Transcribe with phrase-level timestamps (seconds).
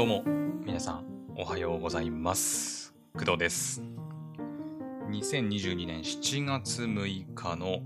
[0.00, 0.24] どうも、
[0.64, 1.04] 皆さん、
[1.36, 2.94] おはようございます。
[3.12, 3.82] 工藤です。
[5.10, 7.80] 2022年7月6日の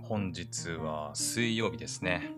[0.00, 2.30] 本日は水曜日ですね。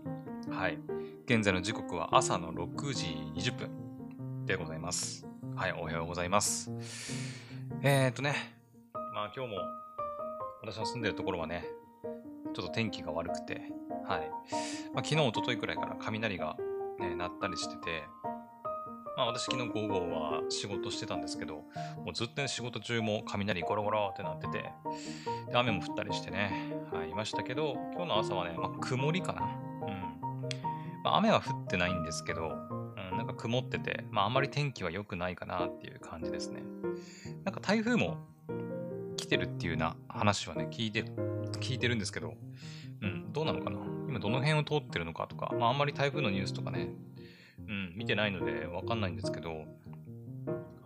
[0.50, 0.80] はい。
[1.24, 3.06] 現在の時刻は朝の6時
[3.36, 5.24] 20分でございます。
[5.54, 6.72] はい、おはようございます。
[7.82, 8.34] えーっとね、
[9.14, 9.58] まあ今日も
[10.62, 11.64] 私の住んでるところはね、
[12.56, 13.70] ちょっと天気が悪くて、
[14.04, 14.28] はい。
[14.92, 16.56] まあ、昨日、一昨日くらいから雷が、
[16.98, 18.02] ね、鳴ったりしてて、
[19.16, 21.64] まあ私昨日午後は仕事してたんですけど、
[22.04, 24.72] もうずっとね仕事中も雷ゴロゴロってなってて、
[25.50, 29.42] で雨も降ったりしてね、はい、いましたけど、今日の朝はね、まあ曇りかな。
[29.42, 30.20] うん。
[31.02, 36.62] まあ雨は降ってないんですけど、うん、なんか曇ってて、まああんまり天気は良くないかなっていう感じですね。
[37.44, 38.18] なんか台風も
[39.16, 41.04] 来てるっていうような話はね、聞いて、
[41.60, 42.34] 聞いてるんですけど、
[43.00, 43.78] うん、どうなのかな？
[44.08, 46.90] 今どの辺を通ってるのかとか、まああんまり台風のニュースとかね、
[47.58, 49.64] うん、見てないのでわかんないんですけど、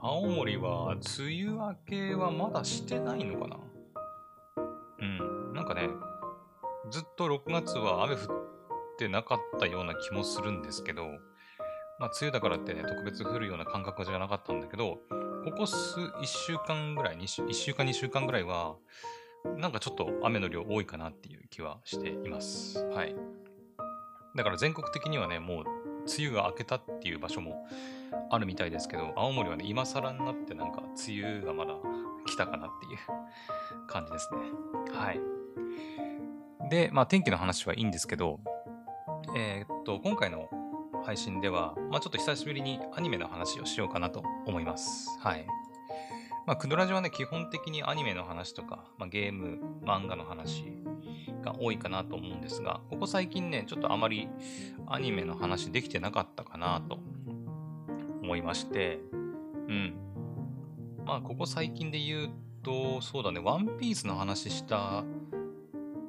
[0.01, 1.01] 青森は梅
[1.47, 3.57] 雨明けはまだしてないのかな？
[5.01, 5.89] うん、なんかね、
[6.91, 8.21] ずっと6月は雨降っ
[8.99, 11.07] てなかったような気もするんですけど、
[11.99, 14.99] まあ梅雨だからってね、特別降るような感覚じゃなかったんだけど、
[15.45, 18.77] ここ数、1週間ぐらい、1週 ,1 週間2週間ぐらいは、
[19.57, 22.85] なんかちょっと雨の量多いかなっていう気はしています。
[22.87, 23.15] はい。
[24.37, 25.65] だから全国的にはね、もう
[26.19, 27.67] 梅雨が明けたっていう場所も
[28.31, 31.75] あるみたいですけど、青森はね、今更になってなんか梅雨がまだ
[32.27, 32.99] 来たかなっていう
[33.87, 34.41] 感じですね。
[34.93, 35.21] はい。
[36.71, 38.41] で、まあ天気の話はいいんですけど、
[39.37, 40.49] えーっと、今回の
[41.05, 45.09] 配信では、まあちょっと久しぶりにアニメの話をしようかなと思います。
[45.21, 45.47] はい。
[46.47, 50.65] まあ、クドラジはね、基本的にアニメの話とか、まあ、ゲーム、漫画の話
[51.41, 54.29] が多いかなと思うんですが、ここ最近ね、ちょっとあまり
[54.87, 56.99] アニメの話できてなかったかなと
[58.23, 59.01] 思いまして、
[59.69, 59.95] うん。
[61.05, 62.31] まあ、ここ最近で言う
[62.63, 65.05] と、そうだね、ワンピースの話した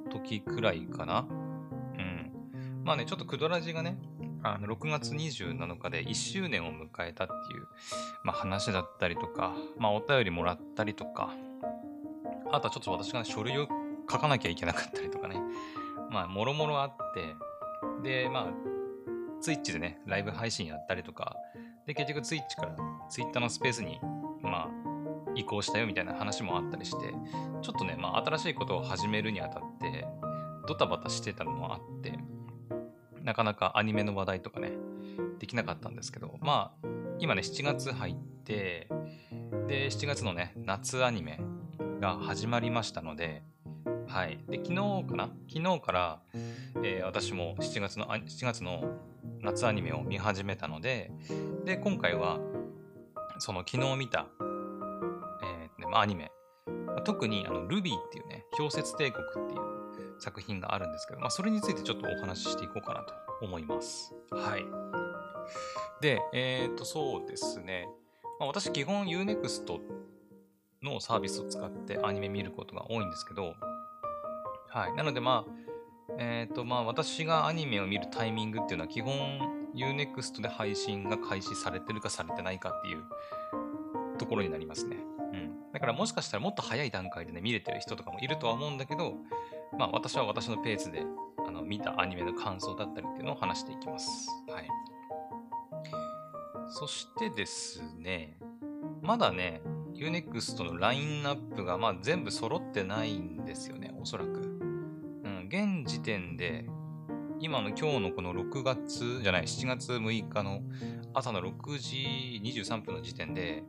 [0.10, 1.26] 時くらいかな。
[1.30, 2.32] うん。
[2.84, 3.98] まあね、ちょっとクドラジがね、
[4.44, 7.68] あの6月27日で1周年を迎えたっていう、
[8.24, 11.34] まあ、話だったりとか、まあ、お便りもらったりとか、
[12.52, 13.68] あとはちょっと私が、ね、書類を
[14.12, 15.42] 書かなきゃいけなかったりとかね、
[16.10, 17.36] まあ、もろもろあって、
[18.04, 18.48] で、まあ、
[19.42, 21.36] ツイッチでね、ライブ配信やったりとか、
[21.88, 22.76] で、結局ツイッチから
[23.10, 24.00] ツイッターのスペースに、
[24.42, 24.70] まあ、
[25.36, 27.14] 移行したよみたいな話もあったりして、
[27.62, 30.06] ちょっとね、まあ、新しいことを始めるにあたって、
[30.68, 32.20] ドタバタしてたのもあって、
[33.24, 34.72] なかなかアニメの話題とかね、
[35.40, 36.88] できなかったんですけど、まあ、
[37.20, 38.88] 今ね、7月入って、
[39.68, 41.40] で、7月のね、夏アニメ
[42.00, 43.44] が始まりましたので、
[44.12, 44.38] はい。
[44.50, 44.76] で、昨日
[45.08, 45.30] かな？
[45.48, 46.22] 昨日から、
[46.84, 49.00] えー私も7月の、あ7月の
[49.42, 51.12] 夏アニメを見始めたので、
[51.64, 52.40] で、今回は、
[53.40, 56.30] その昨日見た、えーねまあ、アニメ、
[57.06, 64.14] 特にあのルビーっていうね、氷雪帝国っていう作品があるんですけど、まあ、それについてちょっとお話ししていこうかなと思います。
[64.30, 64.66] はい。
[66.02, 67.88] で、えっ、と、そうですね。
[68.40, 69.80] まあ、私、基本 Unext
[70.84, 73.56] のサービスを使ってアニメ見ることが多いんですけど、
[74.74, 74.94] はい。
[74.96, 79.14] なので、まあ、えっ、と、まあ、私がアニメを見るタイミングっていうのは、基本
[79.76, 83.04] Unext で配信が開始されてるかされてないかっていう
[84.18, 84.98] ところになりますね。
[85.34, 85.72] うん。
[85.74, 89.16] だから、もしかしたらもっと早い段階でね、見れてる人とかもいるとは思うんだけど、
[89.78, 91.04] まあ、私は私のペースで
[91.46, 94.30] あの見たアニメの感想だったりっていうのを話していきます。
[94.50, 94.68] はい。
[96.70, 98.38] そしてですね、
[99.02, 99.62] まだね、
[99.96, 104.51] Unext のラインナップがまあ全部揃ってないんですよね、おそらく。
[105.52, 106.64] 現時点で、
[107.42, 110.62] 今の今日のこの6月じゃない、7月6日の
[111.14, 113.66] 朝の6時23分の時点で、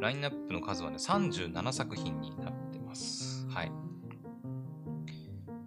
[0.00, 3.46] ラインナップの数はね、37作品になってます。
[3.50, 3.72] はい。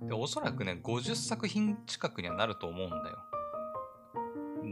[0.07, 3.17] で、おそらくね、50作品近くにはなると思うんだよ。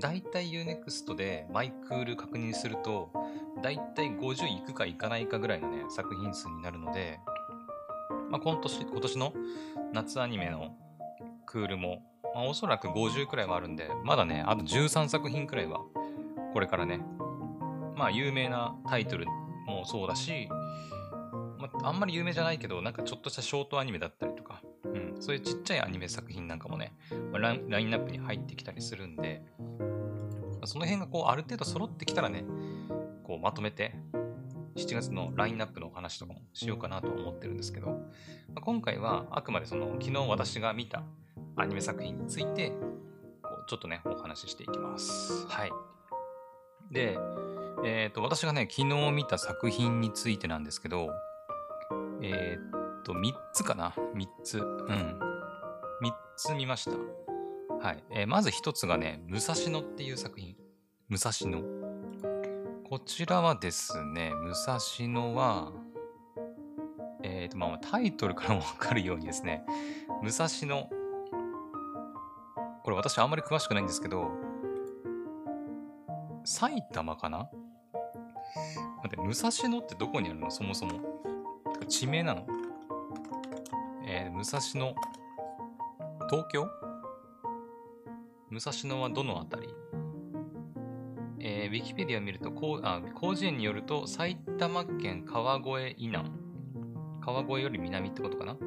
[0.02, 3.12] だいたい Unext でマイクール確認すると、
[3.62, 7.20] だいたい50いくかいかないかぐらいのね、作品数になるので、
[8.30, 9.34] まあ、今年、今年の
[9.94, 10.76] 夏アニメの
[11.46, 12.04] クールも、
[12.36, 15.80] まあ、おそらく50くらいはあるんで、まだね、あと13作品くらいは、
[16.54, 17.00] これからね、
[17.96, 19.26] まあ、有名なタイトル
[19.66, 20.48] もそうだし、
[21.60, 26.94] まあ、あんまり有名じゃないけど、なんかちょっとしたショートアニメだったりとか、うん、そういうちっちゃいアニメ作品なんかもね、
[27.32, 29.44] まあラインナップに入ってきたりするんで、
[30.66, 32.46] その辺がこう、ある程度揃ってきたらね、
[33.24, 33.96] こう、まとめて、
[34.80, 37.96] 7月のラインナップのお話とかもしようかなと思ってるんですけど、ま
[38.58, 41.04] あ今回はあくまでその、昨日私が見た
[41.56, 42.72] アニメ作品について、
[43.44, 45.46] こうちょっとね、お話ししていきます。
[45.48, 45.72] はい。
[46.92, 47.18] で、
[47.86, 51.10] えっ、と、私がね、昨日見た作品についてなんですけど、
[52.22, 54.60] えっ、と、3つかな ?3 つ。
[54.60, 54.66] うん。
[56.02, 56.92] 3つ見ました。
[57.86, 58.04] はい。
[58.12, 60.56] えー、まず1つがね、武蔵野っていう作品。
[61.10, 61.79] 武蔵野。
[62.90, 65.72] こちらはですね、武蔵野は、
[67.22, 69.64] えっ、と、まあ、タイトルからもわかるようにですね、
[70.24, 70.90] 武蔵野。
[72.84, 74.32] これ私あんまり詳しくないんですけど、
[76.44, 77.48] 埼玉かな？
[79.04, 80.50] 待って、武蔵野ってどこにあるの？
[80.50, 81.00] そもそも。
[81.88, 82.48] 地名なの？
[84.04, 84.96] えー、武蔵野。
[86.28, 86.68] 東京？
[88.50, 89.70] 武蔵野はどのあたり？
[91.40, 96.32] えー、ウィキペディアを見ると、こうあ広辞苑によると、埼玉県川越以南。
[97.22, 98.58] 川越より南ってことかな？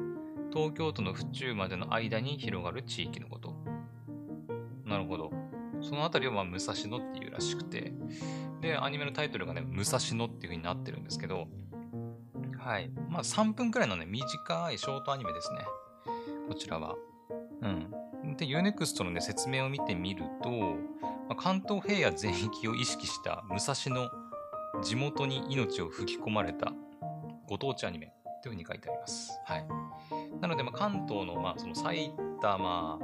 [0.53, 3.55] 東京都の府中までの間に広がる地域のこと。
[4.85, 5.31] なるほど。
[5.81, 7.93] その辺りをまあ武蔵野っていうらしくて、
[8.61, 11.47] で、アニメのタイトルがね、武蔵野っていう風になってるんですけど、
[12.57, 12.89] はい。
[13.09, 15.59] まあ3分くらいのね、短いショートアニメですね。
[16.47, 16.95] こちらは。
[17.61, 18.35] うん。
[18.37, 20.77] で、Unext のね、説明を見てみると、
[21.33, 26.71] まあ、関東平野全域を意識した武蔵野地元に命を吹き込まれた
[27.47, 28.13] ご当地アニメ
[28.43, 29.31] というふうに書いてあります。
[29.45, 29.65] はい。
[30.39, 32.99] なので、まあ、関東の、まあ、その埼玉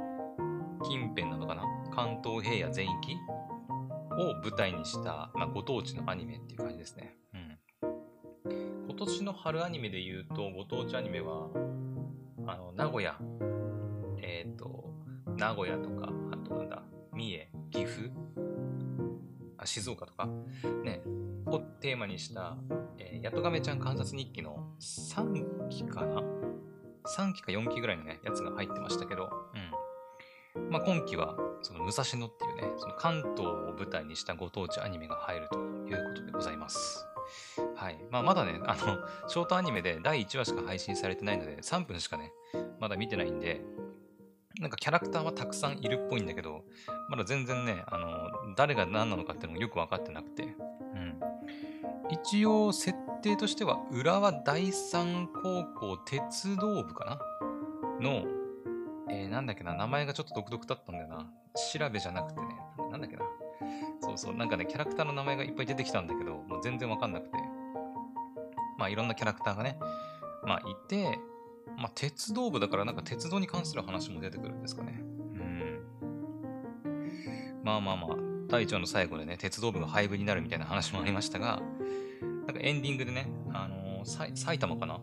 [0.84, 1.64] 近辺なのかな？
[1.92, 3.16] 関東平野全域
[4.12, 7.16] を舞台にした、まあ、ご当地のアニメっていう感じですね。
[7.34, 7.58] うん。
[8.88, 11.48] 今年の春アニメで言うと、ご当地アニメは、
[12.46, 13.18] あの、名古屋、
[14.22, 14.94] えっ、ー、と、
[15.36, 18.10] 名古屋とか、あとなんだ、三重、岐阜、
[19.62, 20.26] あ静岡とか、
[20.82, 21.02] ね、
[21.46, 22.56] をテーマにした、
[22.98, 26.22] えー、やとがめちゃん観察日記の3期かな
[27.04, 29.30] ?3 期か4期ぐらいのね、やつが入ってましたけど、
[30.54, 30.70] うん。
[30.70, 37.06] まあ、今期は、その武蔵野っていうね、その関東を舞台にしたご当地アニメが入るということでございます。
[37.76, 37.98] はい。
[38.10, 38.98] まあ、まだね、あの、
[39.28, 42.32] ショートアニメで第1話しか配信されてないので、3分しかね、
[42.80, 43.62] まだ見てないんで、
[44.60, 46.64] なんかキャラクターはたくさんいるっぽいんだけど、
[47.08, 50.46] まだ全然ね、あの、誰が何なのかっていうのもよく分かってなくて、う
[50.98, 51.18] ん。
[52.10, 57.18] 一応、設定としては、浦和第三高校鉄道部か
[58.00, 58.10] な？
[58.10, 58.24] の、
[59.08, 61.30] えー、なんだっけな、名前がちょっと独特だったんだよな。
[61.72, 62.48] 調べじゃなくてね、
[62.90, 63.24] なんだっけな。
[64.02, 67.38] そうそう、なんかね、キャラクターの名前がいっぱい出てきたんだけど、もう全然わかんなくて。
[68.76, 69.78] まあ、いろんなキャラクターがね、
[70.44, 71.18] まあ、いて、
[71.76, 75.00] まあ、鉄道部だからなんか鉄道に関する話も出てくるんですかね。
[75.00, 75.04] う
[75.38, 75.80] ん。
[77.64, 78.16] まあまあまあ、
[78.48, 81.62] 第1話の最後でね、鉄道部が廃部になるみたいな話もありましたが、
[82.46, 85.00] なんかエンディングでね、あのー、埼玉かな？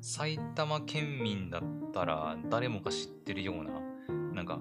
[0.00, 1.62] 埼玉県民だっ
[1.92, 3.72] たら誰もが知ってるような、
[4.32, 4.60] なんか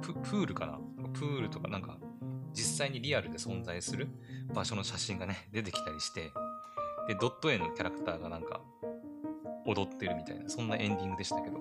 [0.00, 0.78] プ、プールかな？
[1.12, 1.98] プールとかなんか、
[2.52, 4.08] 実際にリアルで存在する
[4.54, 6.30] 場所の写真がね、出てきたりして、
[7.08, 8.60] で、ドット絵のキャラクターがなんか、
[9.66, 11.58] 踊ってるみたいな、そんなエンディングでしたけど。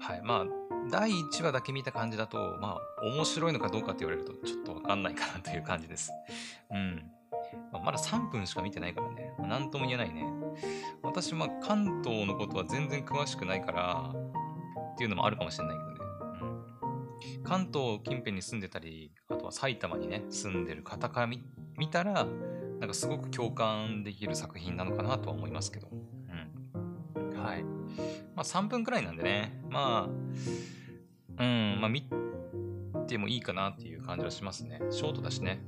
[0.00, 0.22] はい。
[0.22, 0.46] まあ、
[0.90, 6.12] 第1話だけ見た感じだと、まあ、面白いのかどうかって言われると、ちょっとわかんないかなという感じです。
[6.70, 7.10] うん。
[7.72, 9.34] まあ、まだ3分しか見てないからね。
[9.38, 10.24] まあ、なんとも言えないね。
[11.02, 14.12] 私、まあ、関東のことは全然詳しくないから、
[14.94, 15.96] っていうのもあるかもしれないけどね。
[17.36, 17.42] うん。
[17.44, 21.40] 関東近辺に住んでたり、あとは埼玉にね、住んでる方から見
[21.90, 22.26] たら、
[22.80, 25.88] なんかすごく共感できる作品なのかなとは思いますけど。
[27.38, 27.64] はい。
[28.34, 32.04] まあ3分くらいなんでね、まあ、うん、まあ見
[33.06, 34.80] てもいいかなっていう感じはしますね。
[34.90, 35.62] ショートだしね。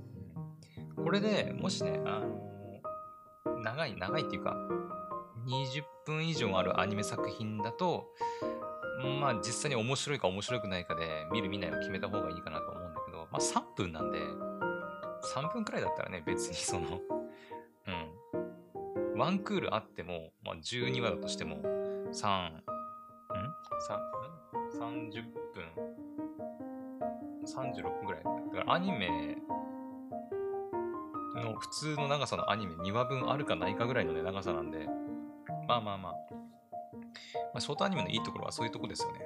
[0.96, 4.56] これでもしね、あの長い、長いっていうか、
[5.46, 8.06] 20分以上あるアニメ作品だと、
[9.20, 14.18] まあ実際に面白いか面白くないかで見る見ないを決めた方がいいかなと思うんだけど、まあ3分なんで、
[15.34, 17.00] 3分くらいだったらね、別にその
[19.20, 21.62] ワンクールあっても、まあ、12話だとしても、3、ん
[22.10, 22.22] ?3、
[24.80, 25.64] 30分
[27.44, 28.24] ?36 分くらい。
[28.24, 29.36] だからアニメ
[31.36, 34.88] の普通の長さのアニメ2話分あるかないかぐらいのね、長さなんで、
[35.68, 36.12] まあまあまあ。
[36.12, 36.18] ま
[37.56, 39.20] あ、ショートアニメのいいところはそういうとこですよね。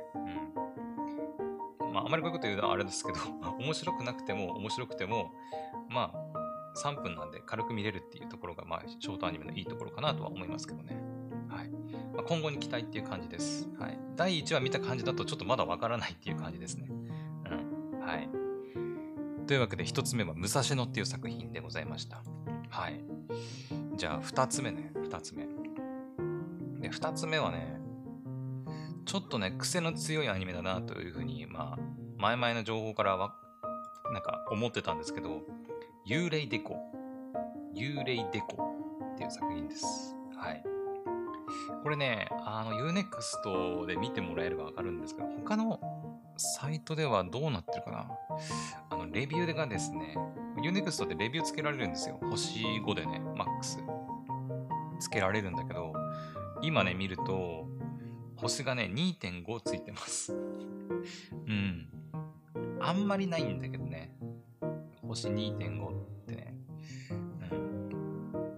[1.81, 1.93] うん。
[1.95, 3.21] まあ、あまりこういうこと言うのはあれですけど、
[3.63, 5.31] 面白くなくても、面白くても、
[5.89, 6.24] まあ、
[6.77, 10.97] 3分なんで軽く見れるっていうところが、まあ、ショートアニメのいいところかなとは思いますけどね。
[11.49, 11.71] はい。
[12.15, 13.69] まあ、今後に期待っていう感じです。
[13.79, 13.99] はい。
[14.17, 16.89] 第1話見た感じだとちょっとまだわからないっていう感じですね。
[17.91, 18.01] うん。
[18.01, 18.29] はい。
[19.47, 22.23] というわけで1つ目は武蔵野っていう作品でございました。
[22.71, 23.01] はい。
[23.97, 24.93] じゃあ2つ目ね。
[24.95, 25.47] 2つ目。
[26.81, 27.81] で、2つ目はね、
[29.07, 31.81] ちょっとね、癖の強いアニメだなというふうに、まあ、
[32.19, 33.35] 前々の情報からは、
[34.13, 35.43] なんか思ってたんですけど、
[36.07, 36.77] 幽霊デコ。
[37.75, 38.75] 幽霊デコ
[39.15, 40.15] っていう作品です。
[40.37, 40.63] はい。
[41.83, 45.81] これね、あの、Unext で見てもらえればわかるんですけど、他の
[46.37, 48.07] サイトではどうなってるかな？
[48.91, 50.19] あの、レビューがですね、
[50.59, 52.19] Unext でレビューつけられるんですよ。
[52.31, 53.83] 星5でね、マックス。
[55.01, 55.95] つけられるんだけど、
[56.61, 57.67] 今ね、見ると、
[58.37, 60.35] 星がね、2.5ついてます。
[60.35, 60.37] う
[61.51, 61.89] ん。
[62.81, 64.15] あんまりないんだけどね。
[65.07, 65.94] 星2.5っ。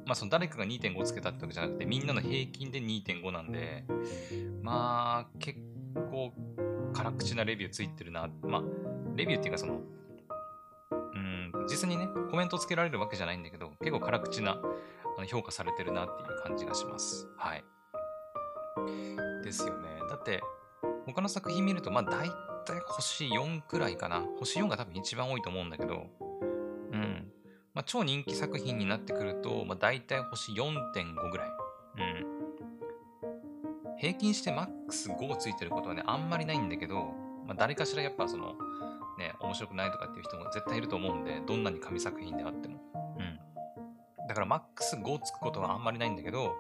[0.07, 3.85] まあ、その誰かが2.5つけたってわけじゃなくて、みんなの平均で2.5なんで、
[4.63, 5.59] まあ、結
[6.11, 6.33] 構、
[6.95, 8.31] 辛口なレビューついてるな。
[8.43, 8.63] まあ、
[9.17, 9.81] レビューっていうかその、
[11.15, 17.27] うん、実にね、コメントつけられるわけじゃないんだけど、結構辛口なあの評価されてるなっていう感じがします。
[17.37, 17.65] はい。
[19.43, 19.89] ですよね。
[20.09, 20.41] だって、
[21.07, 22.31] 他の作品見ると、まあ大
[22.65, 24.23] 体星4くらいかな。
[24.39, 26.07] 星4が多分一番多いと思うんだけど、
[26.93, 27.33] うん。
[27.77, 31.49] まあ超人気作品になってくると、まあ大体星4.5ぐらい。
[31.99, 33.99] うん。
[33.99, 37.13] 平均してマックス5ついてることはね、あんまりないんだけど、
[37.47, 38.55] まあ誰かしらやっぱその、
[39.19, 42.81] ね、面白くないとかっていう人も絶対いると思うんで、どんなに神作品であっても。
[43.19, 43.39] うん。
[44.27, 46.55] だからマックス5つくことはあんまりないんだけど、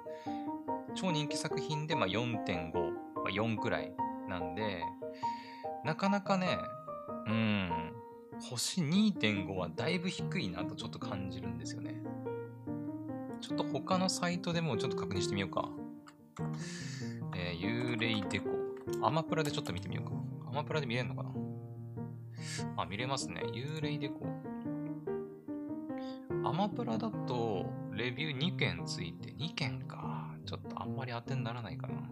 [0.94, 3.90] 超人気作品でまあ4.5、まあ、4くらい
[4.28, 4.82] なんで、
[5.82, 6.58] なかなかね、
[7.26, 7.95] うん、
[8.40, 12.02] 星2.5はだいぶ低いなとちょっと感じるんですよね。
[13.40, 15.68] ちょっと他のサイトでもちょっと確認してみようか。
[17.34, 18.50] えー、幽霊デコ。
[19.02, 20.12] アマプラでちょっと見てみようか。
[20.50, 21.30] アマプラで見れるのかな？
[22.82, 23.42] あ、見れますね。
[23.52, 24.26] 幽霊デコ。
[26.44, 30.34] アマプラだと、レビュー2件ついて、2件か。
[30.46, 32.08] ちょっとあんまり当てにならないかな。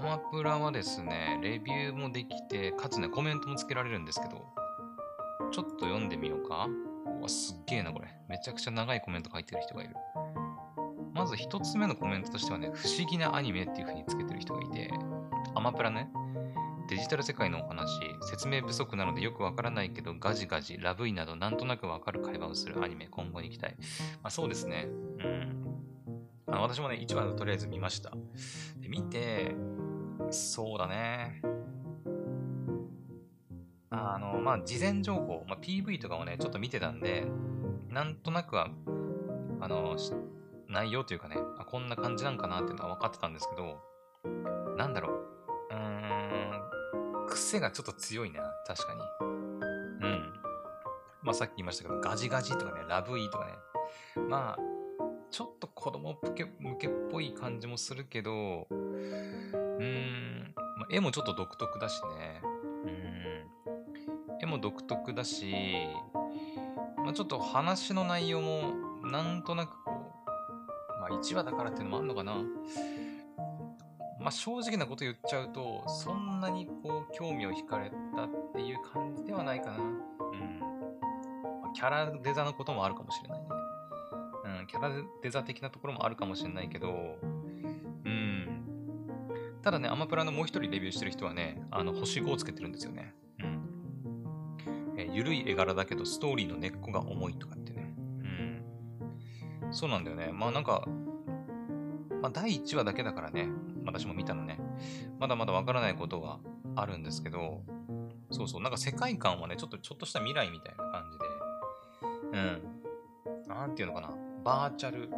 [0.00, 4.46] アマプラはですね、レビューもできて、かつね、コメントもつけられるんですけど、
[5.52, 6.68] ちょっと読んでみようか。
[7.18, 8.08] うわ、すっげえな、これ。
[8.26, 9.94] めちゃくちゃ長いコメント書いてる人がいる。
[11.12, 14.90] まず一つ目のコメントとしてはね、不思議なアニメっていう風につけてる人がいて、
[15.54, 16.08] アマプラね、
[16.88, 23.74] デジタル世界のお話、説明不足なのでよくわからないけど、ガジガジ、ラブイなどなんとなくわかる会話をするアニメ、今後に期待。
[24.22, 24.86] まあそうですね。
[24.88, 24.92] う
[25.28, 25.60] ん。
[26.46, 28.12] あの私もね、1話とりあえず見ました。
[28.80, 29.54] で見て、
[30.30, 31.42] そうだね。
[33.90, 37.26] あの、まあ、事前情報、まあ、PV とかをね、ちょっと見てたんで、
[37.88, 38.70] なんとなくは、
[39.60, 39.96] あの、
[40.68, 43.80] 内容というかね、あこんな感じなんかなっていうのは分かってたんですけど、
[44.76, 45.30] なんだろう。
[47.30, 49.00] 癖がちょっと強いな、確かに。
[49.20, 50.32] うん。
[51.22, 53.52] まあさっき言いましたけど、ガジガジとかね、ラブイーとかね。
[54.28, 54.58] まあ、
[55.30, 58.66] ちょっと子供向け向けっぽい感じもするけど、
[59.80, 62.42] うーん、まあ、絵もちょっと独特だしね。
[62.84, 64.40] うん。
[64.42, 65.54] 絵も独特だし、
[66.98, 70.12] まあ、ちょっと話の内容もなんとなくこ
[70.96, 72.34] う、まあ1話だからっていうのもあるのかな。
[74.20, 79.78] まあ、正直なこと言っちゃうと、そんなにこう、興味を惹かれたっていう感じではないかな。
[79.78, 79.84] うん。
[81.62, 83.48] まあ、キャラデザのこともあるかもしれないね。
[84.60, 84.90] うん、キャラ
[85.22, 87.39] デザ的なところもあるかもしれないけど、うん。
[89.62, 93.14] ただね、アマプラのもう一人レビューしてる人はね、あの、星5をつけてるんですよね。
[93.40, 94.94] うん。
[94.96, 97.94] えゆるい絵柄だけど、ストーリーの根っこが重いとかってね。
[99.62, 99.72] うん。
[99.72, 100.30] そうなんだよね。
[100.32, 100.86] まあなんか、
[102.22, 103.48] まあ第1話だけだからね、
[103.84, 104.58] 私も見たのね。
[105.18, 106.40] まだまだわからないことは
[106.74, 107.62] あるんですけど、
[108.30, 112.42] そうそう、なんか世界観はね、ちょっと、ちょっとした未来みたいな感じで、う
[113.42, 113.48] ん。
[113.48, 114.10] なんていうのかな、
[114.44, 115.10] バーチャル、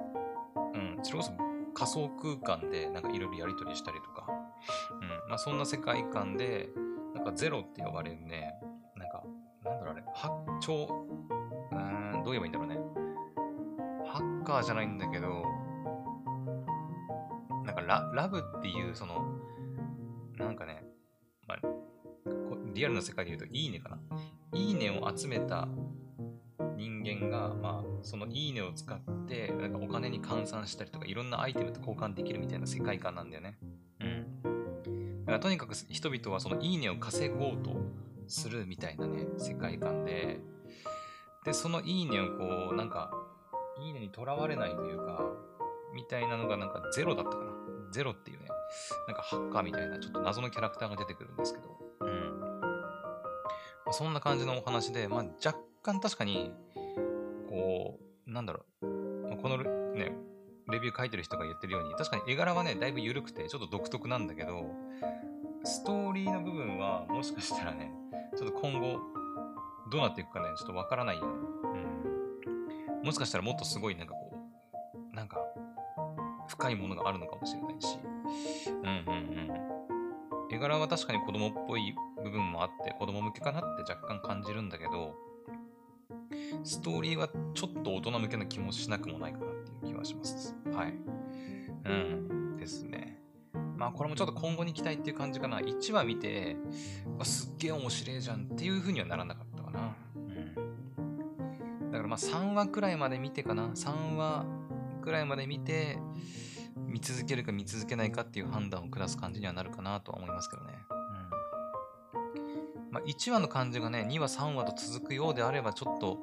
[0.74, 4.26] うん、それこそ仮想空間でなんかいろいろやり取りしたりとか、
[5.00, 6.68] うん、まあそんな世界観で、
[7.14, 8.54] なんかゼロって呼ばれるね、
[8.96, 9.22] なんか、
[9.64, 11.06] なんだろうあれ、発長、
[11.72, 12.76] うん、どう言えばいいんだろうね。
[14.06, 15.44] ハッカーじゃないんだけど、
[17.86, 19.38] ララブっていう、その、
[20.38, 20.82] なんかね、
[21.46, 21.58] まあ、
[22.72, 23.98] リアルな世界で言うと、いいねかな。
[24.54, 25.68] いいねを集めた
[26.76, 33.58] 人間が、まあ、そのいいねを使って、なんかお金に換算したりとか、いろんなアイテムと交換できるみたいな世界観なんだよね。
[34.00, 35.22] うん。
[35.24, 37.76] だからとにかく人々はそのいいねを稼ごうと
[38.26, 40.40] するみたいなね、世界観で、
[41.44, 43.12] で、そのいいねをこう、なんか、
[43.80, 45.22] いいねにとらわれないというか、
[45.94, 47.52] みたいなのがなんかゼロだったかな。
[47.92, 48.48] ゼロっていうね、
[49.06, 52.40] なんかハッカーみたいなちょっと謎のキャラクターが出てくるんですけど、うん。
[52.40, 52.56] ま
[53.88, 56.52] あ、そんな感じのお話で、まあ若干確かに、
[57.48, 58.64] こう、なんだろう、
[59.42, 60.12] このね、
[60.70, 64.64] レビュー書いてる人が言ってるように、確かに絵柄はね、だいぶ緩くて、ちょっと独特なんだけど、
[65.64, 67.92] ストーリーの部分は、もしかしたらね、
[68.36, 69.00] ちょっと今後、
[69.90, 71.32] どうなっていくかね、ちょっとわからないよね。
[73.00, 73.04] うん。
[73.04, 74.36] もしかしたらもっとすごい、なんかこ
[75.12, 75.38] う、なんか、
[76.48, 77.98] 深いものがあるのかもしれないし。
[78.68, 80.54] うんうんうん。
[80.54, 85.14] 絵柄は確かに子供っぽい部分もあって、子供向けかなって若干感じるんだけど、
[86.64, 89.48] ストーリーはちょっと大人向けな気もしなくもないかなっ
[89.80, 90.54] ていう気はします。
[90.72, 90.94] はい。
[91.84, 92.56] うん。
[92.56, 93.20] ですね。
[93.76, 95.60] まあこれもちょっと今後に期待っていう感じかな。
[95.60, 96.56] 1話見て、
[97.24, 99.96] すっげえ面白いじゃんっていう風にはならなかったかな。
[100.14, 101.90] うん。
[101.90, 103.68] だからまあ3話くらいまで見てかな。
[103.68, 104.46] 3話
[105.02, 105.98] くらいまで見て、
[106.76, 110.74] 見続けるか見続けないかっていう判断を下す感じにはなるかなとは思いますけどね。
[112.92, 116.18] まあ1話の感じがね、2話3話と続くようであればちょっと、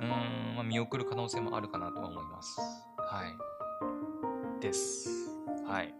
[0.00, 0.08] うん、
[0.56, 2.58] まあ、見送る可能性もあるかなとは思います。
[2.96, 3.22] は
[4.58, 4.60] い。
[4.60, 5.30] です。
[5.66, 5.94] はい。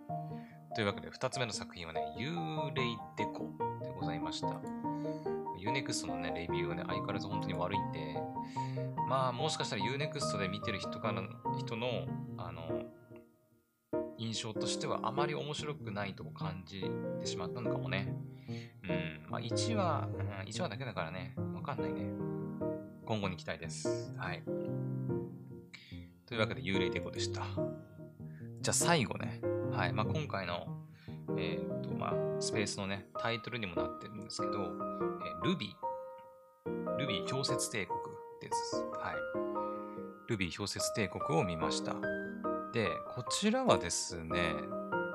[0.74, 2.82] というわけで、2つ目の作品はね、幽霊
[3.18, 3.50] デコ
[3.84, 4.48] でございました。
[5.60, 8.16] Unext のね、レビューはね、相変わらず本当に悪いんで、
[9.08, 11.22] まあ、もしかしたら Unext で見てる人から
[11.58, 12.06] 人の、
[12.38, 12.82] あの、
[14.16, 16.82] 印象としてはあまり面白くないと感じ
[17.20, 18.14] てしまったのかもね。
[18.88, 22.12] うん、まあ1話、うん、1話だけだからね、わかんないね。
[23.04, 24.14] 今後に期待です。
[24.16, 24.42] はい。
[26.26, 27.42] というわけで、幽霊デコでした。
[28.60, 29.40] じゃあ最後ね。
[29.72, 29.92] はい。
[29.92, 30.66] まあ今回の、
[31.36, 36.96] えっ、と、まあ、スペースのね、タイトルにもなってるんですけど、えー、ルビー。
[36.96, 37.98] ルビー氷雪帝国
[38.40, 38.76] です。
[38.76, 39.16] はい。
[40.28, 41.94] ルビー氷雪帝国を見ました。
[42.72, 44.54] で、こちらはですね、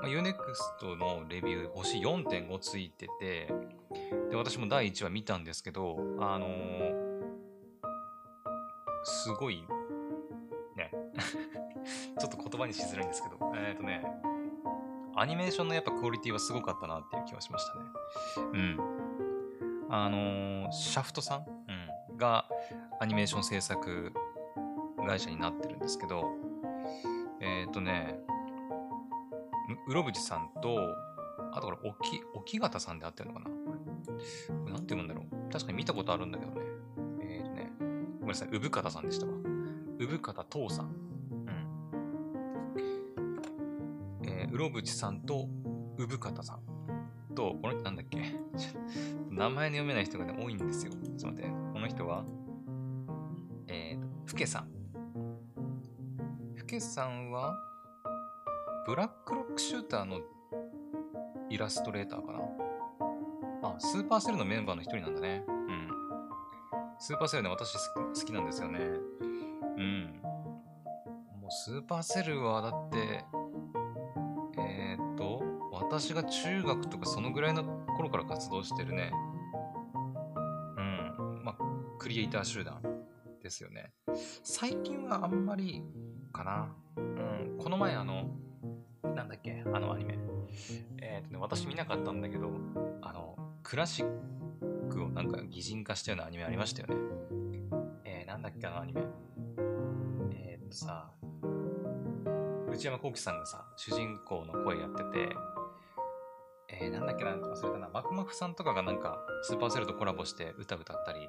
[0.08, 3.52] まあ、Unext のレビュー星4.5ついてて、
[4.30, 7.08] で、私も第1話見たんですけど、あのー
[9.04, 9.64] すごい、
[10.76, 10.92] ね、
[12.20, 14.06] ちょっと言葉にしづらいんですけど、えっ、ー、とね、
[15.16, 17.86] アニメーションのやっぱクオリティはすごかったなっていう気はしましたね。
[18.54, 19.88] うん。
[19.90, 21.46] あのー、シャフトさん、
[22.10, 22.50] うん、が
[23.00, 24.12] アニメーション制作
[25.06, 26.26] 会社になってるんですけど、
[27.40, 28.20] えっ、ー、とね、
[29.88, 30.78] うろぶちさんと、
[31.52, 33.46] あとこれ、沖、沖方さんであってるのかな？
[33.50, 33.54] こ
[34.66, 34.72] れ。
[34.72, 36.62] なんて読むんだろう確かに見たことあるんだけどね。
[37.22, 37.92] えっ、ー、とね、ごめ
[38.26, 39.34] んなさい、産方さんでしたわ。
[40.00, 40.86] 産方父さん。
[40.86, 40.90] う
[41.52, 41.68] ん。
[44.26, 45.48] えー、うろぶちさんと
[45.98, 46.60] 産方さん。
[47.36, 48.20] と、この人なんだっけ？
[49.30, 50.92] 名前の読めない人がね、多いんですよ。
[50.92, 51.50] ちょっと待って。
[51.74, 52.26] この人は、
[53.68, 54.68] えーと、 huke さん。
[56.56, 57.56] huke さんは、
[58.88, 60.22] ブラックロックシューターの
[61.50, 62.40] イラストレーターかな？
[63.62, 65.44] あ、 supercell のメンバーの一人なんだね。
[65.46, 65.90] うん。
[66.98, 68.80] supercell ね、私好きなんですよね。
[68.80, 70.22] うん。
[71.42, 73.26] もう supercell はだって、
[74.58, 77.66] えー、っと、私が中学とかそのぐらいの
[77.98, 79.12] 頃から活動してるね。
[80.78, 81.42] うん。
[81.44, 81.58] まあ、
[82.00, 82.82] クリエイター集団
[83.44, 83.92] ですよね。
[84.44, 85.84] 最近はあんまり
[86.32, 86.74] かな。
[86.96, 87.58] うん。
[87.58, 88.30] この前あの、
[89.28, 89.62] なんだっけ？
[89.66, 90.18] あのアニメ。
[91.02, 92.50] えー、とね、私見なかったんだけど、
[93.02, 96.96] あの、クラシックをなんか擬人化したようなアニメありましたよね。
[98.06, 99.02] えー、なんだっけあのアニメ。
[100.32, 101.12] えー、っとさ、
[102.72, 105.36] 内山昂輝さんがさ、主人公の声やってて、
[106.70, 107.90] えー、なんだっけな、忘れたな。
[107.90, 111.20] マクマクさんとかがなんか、 supercell とコラボして歌歌ったり、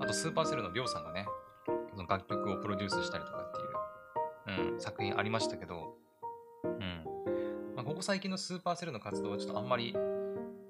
[0.00, 1.26] あと supercell の ryo さんがね、
[1.90, 3.52] その楽曲をプロデュースしたりとかっ
[4.46, 6.00] ていう、うん、作品ありましたけど、
[7.92, 9.94] ここ最近の supercell の活動はちょっとあんまり、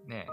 [0.09, 0.27] ね、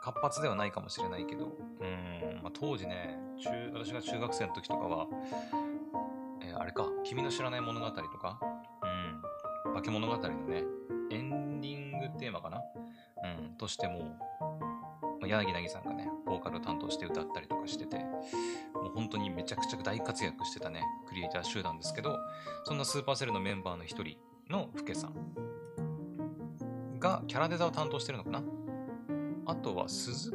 [0.00, 1.46] 活発ではないかもしれないけど、
[1.80, 5.06] うん、まあ、当時ね、中、私が中学生の時とかは、
[6.42, 8.38] えー、あれか、君の知らない物語とか、
[9.66, 10.62] うん、化け物語のね、
[11.10, 12.60] エンディングテーマかな
[13.24, 14.16] うん、としても、
[15.20, 22.16] まあ、柳凪さんがね、ボーカルを担当して歌ったりとかしてて、もう本当にめちゃくちゃ大活躍してたね、クリエイター集団ですけど、
[22.64, 24.16] そんなスーパーセルのメンバーの一人
[24.48, 25.45] のふけさん。
[27.06, 28.42] がキャラデザを担当してるのかな？
[29.46, 30.32] あとは鈴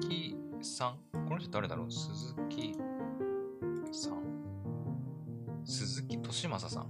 [0.00, 1.90] 木さんこの人誰だろう？
[1.90, 2.74] 鈴木
[3.90, 4.22] さん
[5.64, 6.86] 鈴木俊正さん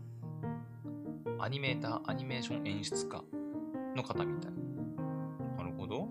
[1.39, 3.23] アニメーター、アニメーション演出家
[3.97, 4.53] の方みたい。
[5.57, 6.09] なるほど。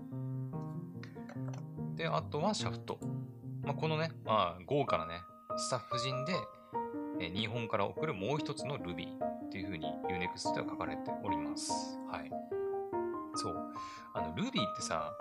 [1.94, 2.98] で、あとはシャフト。
[3.62, 5.14] まあ、このね、まあ、豪華なね、
[5.56, 6.34] スタッフ陣で、
[7.18, 11.98] え日本から送るもう一つの Ruby っていう風に Unext では書かれております。
[12.10, 12.30] はい。
[13.34, 13.56] そう。
[14.14, 15.12] あの、Ruby ってさ、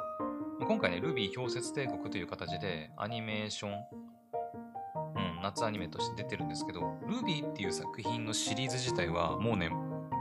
[0.60, 9.72] 今回ね、Ruby 氷雪帝国という形でアニメーション、うん、夏アニメとして出てるんですけど、Ruby っていう作品のシリーズ自体はもうね、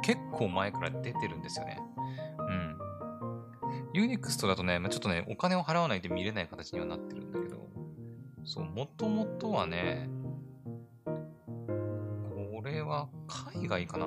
[0.02, 1.78] 結構前から出てるんですよね。
[2.38, 2.78] うん。
[3.92, 7.68] ユニクストだとね、ま、ちょっとね、お金を払わないと見れない形にはなってるんだけど、
[8.44, 10.08] そう、もともとはね、
[11.04, 13.08] これは
[13.54, 14.06] 海外かな？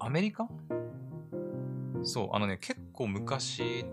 [0.00, 0.48] アメリカ？
[2.02, 3.84] そう、あのね、結構昔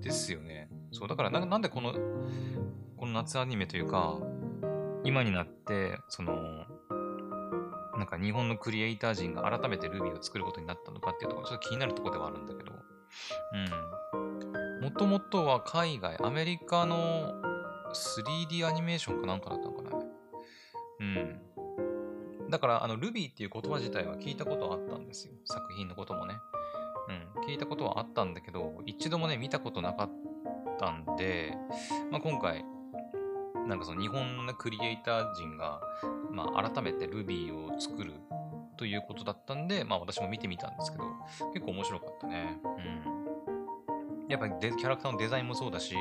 [0.00, 0.68] ですよね。
[0.92, 1.92] そう、だからななんでこの、
[2.96, 4.18] この夏アニメというか、
[5.04, 6.34] 今になって、その、
[7.96, 12.72] なんか日本のクリエイター陣が改めて Ruby を作ることになったのかっていうところ、ちょっと気になるところではあるんだけど、
[13.52, 14.82] うん。
[14.82, 17.34] もともとは海外、アメリカの
[17.92, 19.90] 3D アニメーションかなんかだったのかな。
[21.00, 21.40] うん。
[22.50, 25.34] だから、あの、Ruby っていう言葉自体は聞いたことあったんですよ。
[25.44, 26.34] 作品のこともね。
[27.46, 30.10] 聞いたことはあったんだけど、一度もね、見たことなかっ
[30.78, 31.56] たんで、
[32.10, 32.64] まあ、今回、
[33.66, 35.80] なんかその日本のクリエイター陣が、
[36.30, 38.12] まあ、改めて Ruby を作る
[38.76, 41.04] ということだったんで、まあ私も見てみたんですけど、
[41.52, 42.60] 結構面白かったね。
[42.64, 44.28] うん。
[44.28, 45.94] やっぱりキャラクターのデザインもそうだし、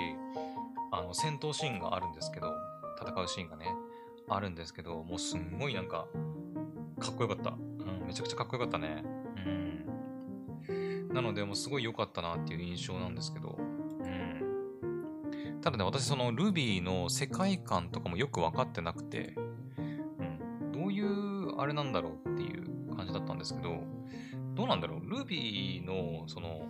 [0.92, 2.54] あの、戦闘シーンがあるんですけど、
[3.02, 3.68] 戦うシーンがね、
[4.30, 6.08] あるんですけど、もうすんごいなんか、
[7.00, 7.52] かっこよかった。
[7.52, 7.54] う
[8.04, 9.04] ん、めちゃくちゃかっこよかったね。
[9.06, 9.83] うん。
[11.14, 13.62] なので、もうすごい良かったなっていう印象なんですけど、う
[14.08, 15.60] ん。
[15.62, 23.84] ただね、私その Ruby の世界観とかもよく分かってなくて、うん、どういうあれなんだろうっていう感じだったんですけど、
[24.56, 26.66] どうなんだろう ?Ruby のその、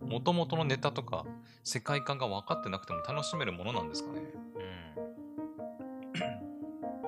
[0.00, 1.24] 元々のネタとか
[1.62, 4.20] 世界観が分かってなくても楽しめるものなんですかね？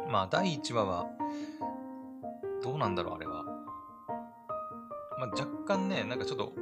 [0.06, 0.12] うん。
[0.12, 1.06] まあ、第1話は、
[2.62, 3.44] どうなんだろう、あれは。
[5.18, 6.52] まあ、若干ね、なんかちょっと、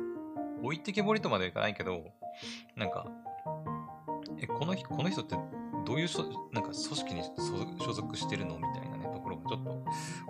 [0.63, 2.05] 置いてけぼりとまではいかないけど、
[2.77, 3.07] なんか、
[4.39, 5.37] え、このこの人って
[5.85, 6.09] どういう
[6.53, 7.23] なんか組織に
[7.81, 9.85] 所属してるのみたいなね、ところもちょっと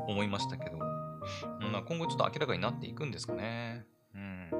[0.06, 3.84] 思いましたけど、まあ、今後ちょっと明らかになっていくんですかね。
[4.14, 4.50] うん。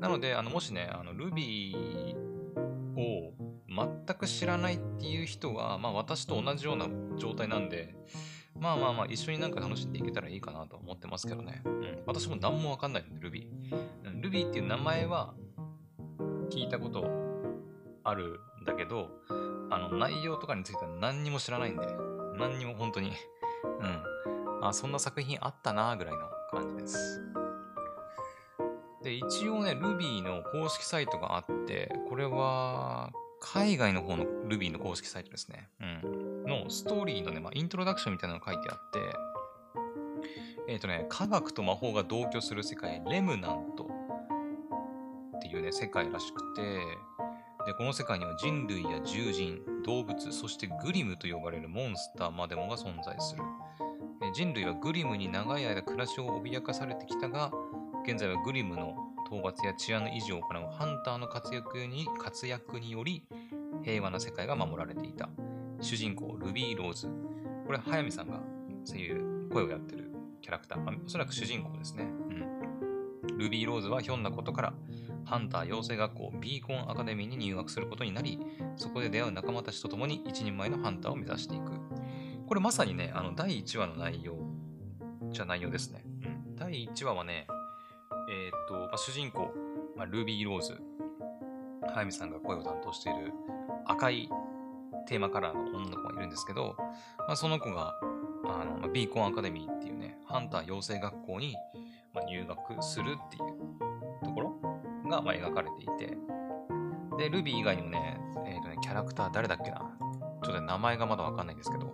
[0.00, 2.14] なので、あのもしね、あの Ruby
[2.96, 3.32] を
[3.68, 7.94] 全く知らないっていう人は、まあ私と同じような状態なんで、
[8.58, 11.62] まあまあまあ一緒になんか楽しんでいけたらいいかなと思ってますけどね。
[11.64, 12.02] うん。
[12.06, 13.48] 私も何もわかんないんで、Ruby。
[14.24, 15.34] Ruby っていう名前は
[16.50, 17.04] 聞いたこと
[18.04, 19.10] あるんだけど、
[19.70, 21.86] あの内容とかについては何にも知らないんで、
[22.38, 23.12] 何にも本当に
[23.80, 24.66] うん。
[24.66, 27.22] あ、そんな作品あったなぐらいの感じです。
[29.02, 35.68] で、一応ね、Ruby の公式サイトがあって、これは、海外の方の Ruby の公式サイトですね。
[35.82, 36.44] うん。
[36.44, 39.00] のストーリーのね、まあ、イントロダクションみたいなのが書いてあって、
[40.66, 43.93] えっ、ー、とね、科学と魔法が同居する世界、レムナント
[45.44, 46.62] っていうね、世界らしくて、
[47.66, 53.42] で、この世界には人類や獣人、動物、そしてグリムと呼ばれるモンスターまでもが存在する。
[54.34, 57.52] 人類はグリムに長い間暮らしを脅かされてきたが、
[58.06, 58.94] 現在はグリムの
[59.26, 63.26] 討伐や治安の維持を行うハンターの活躍に活躍により
[63.82, 65.28] 平和な世界が守られていた。
[65.80, 67.08] 主人公、ルビー・ローズ。
[67.66, 68.40] これ、早見さんが
[68.86, 70.82] 声優、声をやってるキャラクター。
[70.82, 72.04] まあ、おそらく主人公ですね。
[72.04, 73.38] うん。
[73.38, 74.74] ルビー・ローズはひょんなことから、
[75.24, 78.38] ハンター養成学校ビーコンアカデミーに入学することになり、
[78.76, 81.72] そこで出会う仲間たちと共に一人前のハンターを目指していく。
[82.46, 84.36] これまさにね、あの、第1話の内容、
[85.30, 86.04] じゃ内容ですね。
[86.24, 86.56] うん。
[86.56, 87.46] 第1話はね、
[88.28, 89.52] えー、っと、まあ、主人公、
[89.96, 90.78] まあ、ルービー・ローズ、
[91.92, 93.32] 早見さんが声を担当している
[93.86, 94.28] 赤い
[95.06, 96.76] テーマカラーの女の子がいるんですけど、
[97.18, 97.94] まあ、その子が、
[98.44, 101.56] あの、まあ、ビーコンアカデミーっていうね、ハンター養成学校に、
[102.12, 103.43] まあ、入学するっていう
[105.08, 106.16] が、ま、描かれていて、
[107.18, 109.96] で、ルビー以外にもね、えっ、ー、とね、キャラクター誰だっけな。
[110.42, 111.92] ちょっと、名前がまだわかんないんですけど、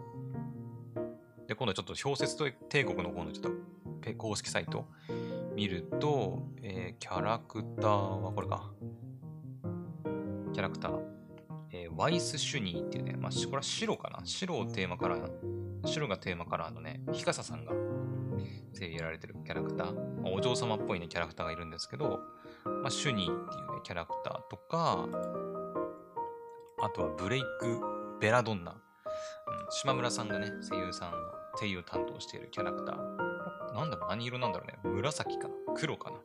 [1.46, 2.36] で、今度ちょっと小説
[2.68, 4.86] 帝国の方のちょっと公式サイト
[5.54, 8.70] 見ると、えー、キャラクターはこれか。
[10.52, 11.00] キャラクター。
[11.72, 14.20] えー、ワイス・シュニーっていうね、まあ、これは白かな。
[14.24, 15.30] 白をテーマカラー、
[15.84, 17.72] 白がテーマカラーのね、ヒカサさんが
[18.78, 22.20] 声優やられてるキャラクター、お嬢様っぽいね、キャラクターがいるんですけど、
[22.64, 25.06] まあ、シュニーっていうね、キャラクターとか、
[26.82, 27.80] あとはブレイク・
[28.20, 28.72] ベラドンナ。
[28.72, 28.78] うん、
[29.70, 31.12] 島村さんがね、声優さん
[31.58, 33.74] 声優を担当しているキャラクター。
[33.74, 36.16] なんだ何色なんだろうね紫かな黒かな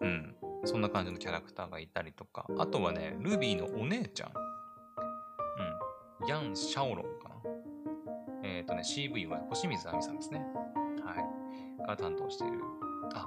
[0.00, 0.34] うん。
[0.64, 2.46] そんな感じのキャラクターがいたりとか。
[2.58, 4.30] あとはね、ルビーのお姉ちゃん。
[6.22, 6.28] うん。
[6.28, 7.34] ヤン・シャオロンかな
[8.44, 10.40] えっ、ー、とね、CV は星水亜美さんですね。
[11.04, 11.86] はい。
[11.86, 12.60] が担当している。
[13.14, 13.26] あ、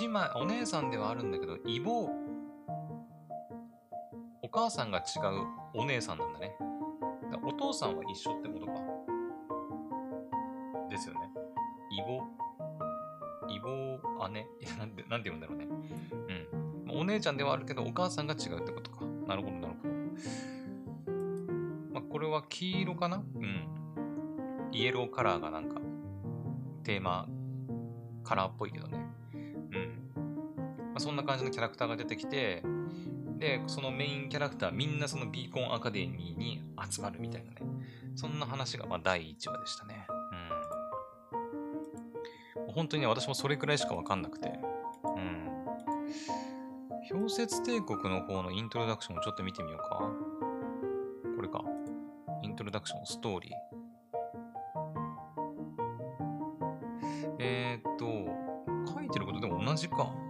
[0.00, 2.08] 姉妹、お姉さんではあるんだけど、異母、
[4.42, 6.56] お母さんが違うお姉さんなんだね。
[7.30, 8.72] だお父さんは一緒ってことか。
[10.88, 11.20] ですよね。
[11.90, 12.22] 異母、
[13.48, 14.46] 異母姉
[14.78, 15.66] なんて、なんて言うんだろうね。
[16.88, 17.00] うん。
[17.00, 19.04] お姉ちゃんではあるけど、お母さんが違うってことか。
[19.26, 19.94] なるほど、なるほど。
[21.94, 23.16] まあ、これは黄色かな？
[23.16, 23.68] うん。
[24.72, 25.80] イエローカラーがなんか、
[26.84, 27.26] テーマ
[28.22, 29.01] カラーっぽいけどね。
[31.02, 32.62] そんな感じのキャラクターが出てきて、
[33.38, 37.56] で、そのメインキャラクターみんなそのビーコンアカデミーに集まるみたいなね。
[38.14, 40.06] そんな話がまあ第1話でしたね。
[42.56, 42.72] うん。
[42.72, 44.60] 本当にね、私もそれくらいしかわかんなくて。
[45.04, 45.50] うん。
[47.10, 50.08] 氷雪帝国の方のイントロダクションをちょっと見てみようか。
[51.34, 51.64] これか。
[52.42, 53.52] イントロダクション、ストーリー。
[57.40, 60.21] えー、っと、書いてることでも同じか。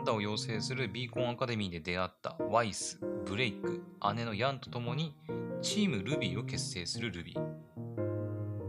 [0.00, 3.82] ンタを養成するビーコンアカデミーで出会ったワイス、ブレイク、
[4.14, 5.14] 姉のヤンと共に
[5.60, 7.40] チームルビーを結成するルビー。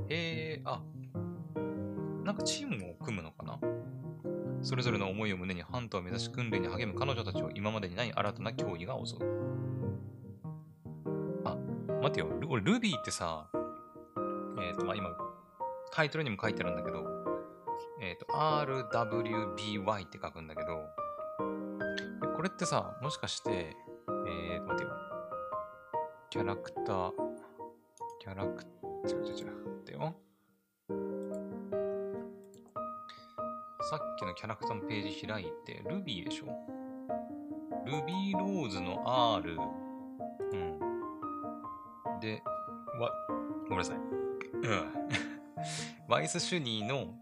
[0.10, 0.82] へえ、あ、
[2.26, 3.58] なんかチームを組むのかな？
[4.62, 9.20] それぞれの思いを胸にハンターを目指し訓練に励む彼女たちを今までにない新たな競技が襲う。
[11.46, 11.58] あ、
[12.02, 12.28] 待てよ。
[12.50, 15.10] 俺、ルビーってさ、えっ、ー、と、まあ、今、
[15.94, 17.06] タイトルにも書いてあるんだけど、
[18.02, 20.84] えっ、ー、と、RWBY って書くんだけど、
[22.42, 24.90] これってさ、もしかして、えー、待ってよ。
[26.32, 27.12] キャラクター、
[28.20, 28.64] キャラク、
[29.08, 29.46] 違う違う違う。
[29.68, 30.16] 待てよ。
[33.92, 36.48] さっきのキャラクターのページ開いて、ルビーでしょ？
[37.86, 39.04] ルビーローズの
[39.36, 39.58] R、
[40.52, 40.80] うん。
[42.22, 42.42] で、
[43.00, 43.12] わ、
[43.66, 43.98] ごめんなさい。
[43.98, 44.94] うん。
[46.10, 47.14] ワイスシュニーの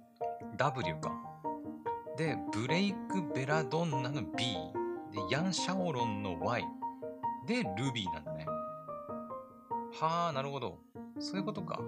[0.56, 1.12] W か。
[2.16, 4.79] で、ブレイク・ベラドンナの B。
[5.28, 6.64] で、ヤン・シャオロンの Y。
[7.46, 8.46] で、ルビーなんだね。
[10.00, 10.80] はあ、なるほど。
[11.20, 11.82] そういうことか。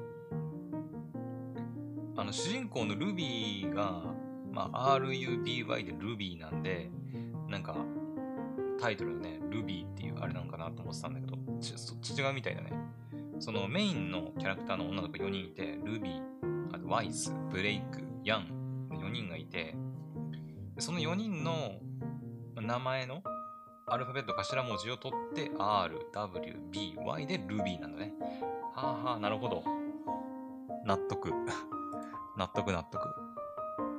[2.17, 4.03] あの、主人公のルビーが、
[4.51, 6.89] まあ、RUBY でルビーなんで、
[7.47, 7.75] なんか、
[8.79, 12.73] タイトルね、ルビーっていうあれなのかなと思ってたんだけど、ちそっち違うみたいだね。
[13.39, 16.21] そのメインのキャラクターの女の子4人いて、ルビー、
[16.73, 18.47] あとワイス、ブレイク、ヤン、
[18.91, 19.75] 4人がいて、
[20.79, 21.80] その4人の
[22.71, 23.21] 名前の
[23.85, 28.13] アルファベット頭文字を取って R, W, B, Y でルビーなんだね。
[28.73, 29.61] はあはあ、なるほど。
[30.85, 31.33] 納得。
[32.37, 33.01] 納得納得。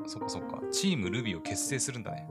[0.06, 0.58] そっかそっか。
[0.70, 2.26] チームルビーを結成するんだね。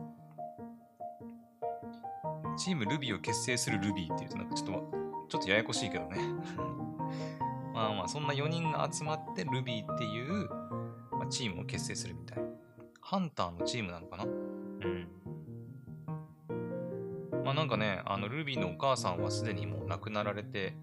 [2.58, 4.74] チームルビーを結成するルビーっていうとなんかちょっと、
[5.30, 6.18] ちょっとややこしいけどね。
[7.72, 10.50] まあまあ、そんな4人が集まってルビーっていう、
[11.12, 12.44] まあ、チームを結成するみたい。
[13.00, 14.24] ハンターのチームなのかな？
[14.24, 15.22] うん。
[17.44, 20.74] まあなんかね、あの、ルビーのお母さんはすでにもう亡くなられて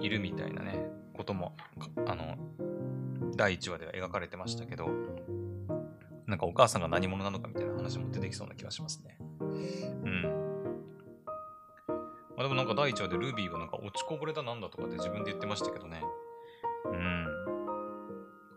[0.00, 1.56] いるみたいなね、ことも、
[2.06, 2.36] あの、
[3.36, 4.88] 第1話では描かれてましたけど、
[6.26, 9.16] なんかお母さんが何者なのかみたいな話も出てきそうな気がしますね。
[9.40, 10.22] うん。
[12.36, 16.02] まあでもなんか第1話でルビーはなんか落ちこぼれだなんだとかって自分で言ってましたけどね。
[16.86, 16.96] う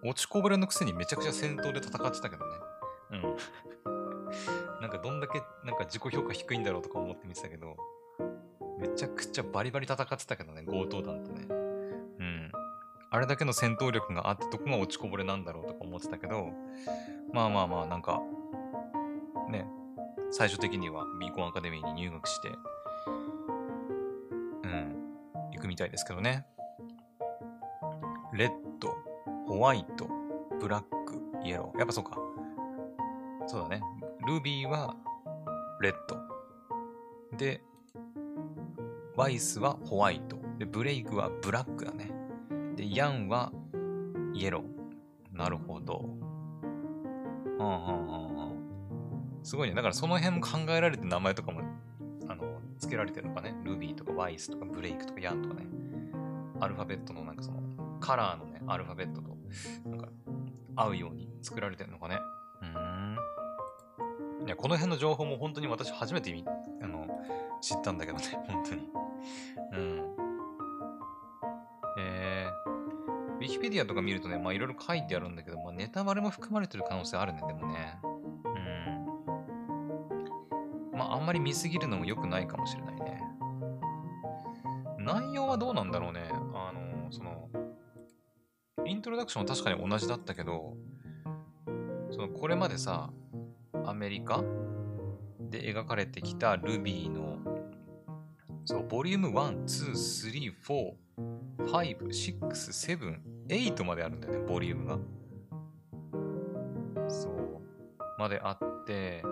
[0.07, 0.09] ん。
[0.09, 2.55] 落ちこぼれのくせにめちゃくちゃ戦闘で戦ってたけどね。
[3.11, 3.21] うん。
[4.89, 7.77] なんかどんだけなんか自己評価低いんだろうとか思って見てたけど、
[8.79, 11.45] めちゃくちゃバリバリ戦ってたけどね、強盗団とね。
[11.47, 12.51] うん。
[13.11, 16.49] あれだけの戦闘力があってどこが落ちこぼれなんだろうとか思ってたけど、
[17.31, 18.19] まあまあまあ、なんか、
[19.47, 19.67] ね、
[20.31, 22.49] 最終的にはビーコンアカデミーに入学して、
[24.63, 24.95] うん、
[25.53, 26.47] 行くみたいですけどね。
[28.33, 28.95] レッド、
[29.47, 30.07] ホワイト、
[30.59, 31.77] ブラック、イエロー。
[31.77, 32.17] やっぱそうか。
[33.45, 33.81] そうだね。
[34.29, 34.95] ルビーは
[35.81, 36.15] レッド。
[37.35, 37.63] で、
[39.15, 40.37] ワイスはホワイト。
[40.59, 42.11] で、ブレイクはブラックだね。
[42.75, 43.51] で、ヤンは
[44.35, 45.35] イエロー。
[45.35, 46.05] なるほど。
[47.57, 49.39] うんうんうんうん。
[49.41, 49.73] すごいね。
[49.73, 51.61] だからその辺も考えられて名前とかも、
[52.27, 53.55] あの、付けられてるのかね。
[53.63, 55.65] ルビーとかワイスとかブレイクとかヤンとかね。
[56.59, 57.63] アルファベットのなんかその、
[57.99, 59.35] カラーのね、アルファベットと、
[59.89, 60.07] なんか、
[60.75, 62.19] 合うように作られてるのかね。
[64.49, 66.33] いや、この辺の情報も本当に私初めて、
[66.81, 67.05] あの、
[67.61, 68.25] 知ったんだけどね。
[68.49, 68.89] 本当に。
[69.73, 69.99] うん。
[73.37, 77.99] ウィキペディアとか見るとね、まあいろいろ書いてあるんだけど、まあネタバレも含まれてる可能性あるね、でもね。
[80.93, 80.97] うん。
[80.97, 83.21] まああんまり見すぎるのも良くないかもしれないね。
[84.97, 86.27] 内容はどうなんだろうね。
[86.31, 87.51] あの、その、
[88.83, 90.75] イントロダクションは確かに同じだったけど、
[92.09, 93.11] そのこれまでさ、
[93.85, 94.43] アメリカ？
[95.49, 97.37] で描かれてきたルビーの、
[98.65, 100.93] そう、ボリューム1、2、3、4、
[101.65, 104.99] 5、6、7、8まであるんだよね、ボリュームが。
[107.09, 107.33] そう。
[108.19, 109.23] まであって、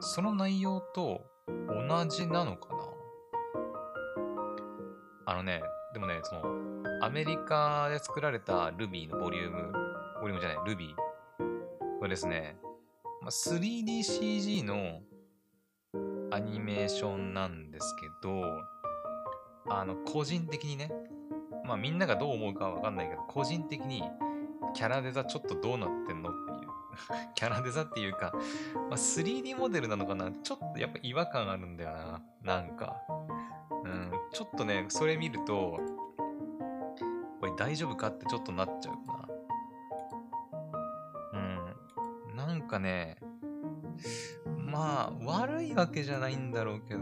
[0.00, 1.20] その内容と
[1.68, 2.82] 同じなのかな？
[5.26, 5.62] あのね、
[5.92, 6.42] でもね、その、
[7.02, 9.72] アメリカで作られた Ruby のボリューム、
[10.20, 10.94] ボリュームじゃない、Ruby
[12.00, 12.56] はですね、
[13.30, 15.00] 3DCG の
[16.30, 18.42] アニメーションなんですけど、
[19.68, 20.90] あの、個人的にね、
[21.64, 24.02] まあみんながどう思うかはわかんないけど、個人的に
[24.74, 26.68] キャラデザちょっとどうなってんのっていう。
[27.34, 28.32] キャラデザっていうか、
[28.74, 32.22] まあ、3D モデルなのかなちょっとやっぱ違和感あるんだよな。
[32.42, 32.96] なんか。
[33.84, 35.78] うん、ちょっとね、それ見ると、
[37.40, 39.15] これ大丈夫かってちょっとなっちゃうかな。
[42.76, 43.16] かね、
[44.58, 47.00] まあ、悪いわけじゃないんだろうけど、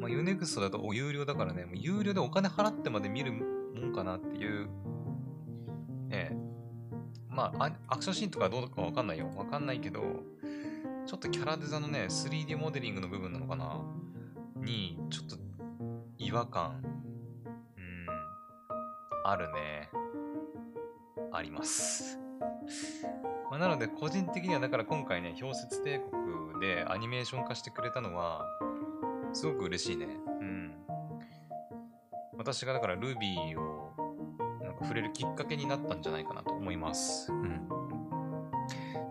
[0.00, 4.68] まあ、ユネクストだとお有料だからね、もう有料でお金払ってまで見るもんかなっていう、
[6.08, 6.36] ね
[7.28, 9.30] まあ、アクションシーンとかどうかわかんないよ。
[9.36, 10.00] わかんないけど、
[11.06, 13.82] ちょっとキャラデザのね、3D モデリングの部分なのかな
[14.56, 15.36] に、ちょっと
[16.16, 16.82] 違和感、
[17.76, 18.06] うん、
[19.24, 19.90] あるね。
[21.32, 22.20] あります。
[23.50, 28.46] まあ、なので、個人的には、だから今回ね、氷雪帝国でアニメーション化してくれたのは、
[29.32, 30.06] すごく嬉しいね。
[30.40, 30.74] うん。
[32.36, 33.92] 私がだからルビーを
[34.62, 37.32] なんか触れるきっかけになったんじゃないかなと思います。
[37.32, 37.68] うん。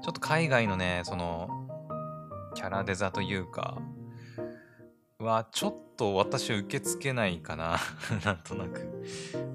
[0.02, 1.48] ちょっと海外のね、その、
[2.56, 3.78] キャラデザというか、
[5.20, 7.78] は、ちょっと私受け付けないかな。
[8.26, 9.04] なんとなく。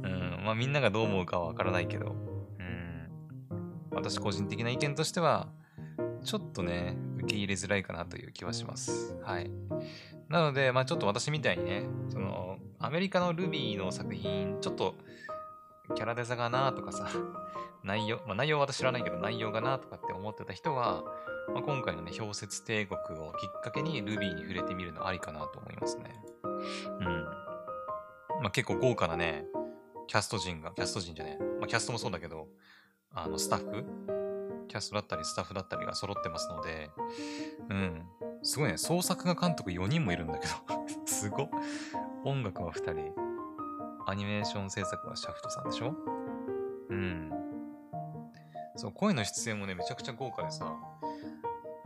[0.02, 0.42] うん。
[0.44, 2.27] まあみんながどう思うかはわからないけど。
[3.98, 5.48] 私個人的な意見としては、
[6.24, 9.16] ちょっとね、受け入れづらいかなという気はします。
[9.22, 9.50] はい。
[10.28, 14.94] なので、まあちょっと私みたいにね、その、アメリカのルビーの作品、ちょっと、
[15.94, 17.08] キャラデザがなとかさ、
[17.82, 21.04] 内容、まあ内容は私知らないけど、内容がなとかって思ってた人は、
[21.54, 26.22] まあ、今回のね、氷雪帝国をきっかけに Ruby に触れてみるのありかなと思いますね。
[27.00, 27.24] うん。
[28.42, 29.46] まあ、結構豪華なね、
[30.06, 32.48] キャスト陣が、キャスト陣じゃねえまあ、キャストもそうだけど、
[33.14, 33.84] あの、スタッフ？
[34.68, 36.90] キャストだったり、スタッフだったりが揃ってますので、
[37.70, 38.02] うん。
[38.42, 40.52] すごいね、創作画監督4人もいるんだけど
[41.06, 41.48] すご
[42.24, 43.14] 音楽は2人。
[44.06, 45.94] アニメーション制作はシャフトさんでしょ？
[46.90, 47.30] うん。
[48.76, 50.76] そう、声の出演もね、めちゃくちゃ豪華でさ、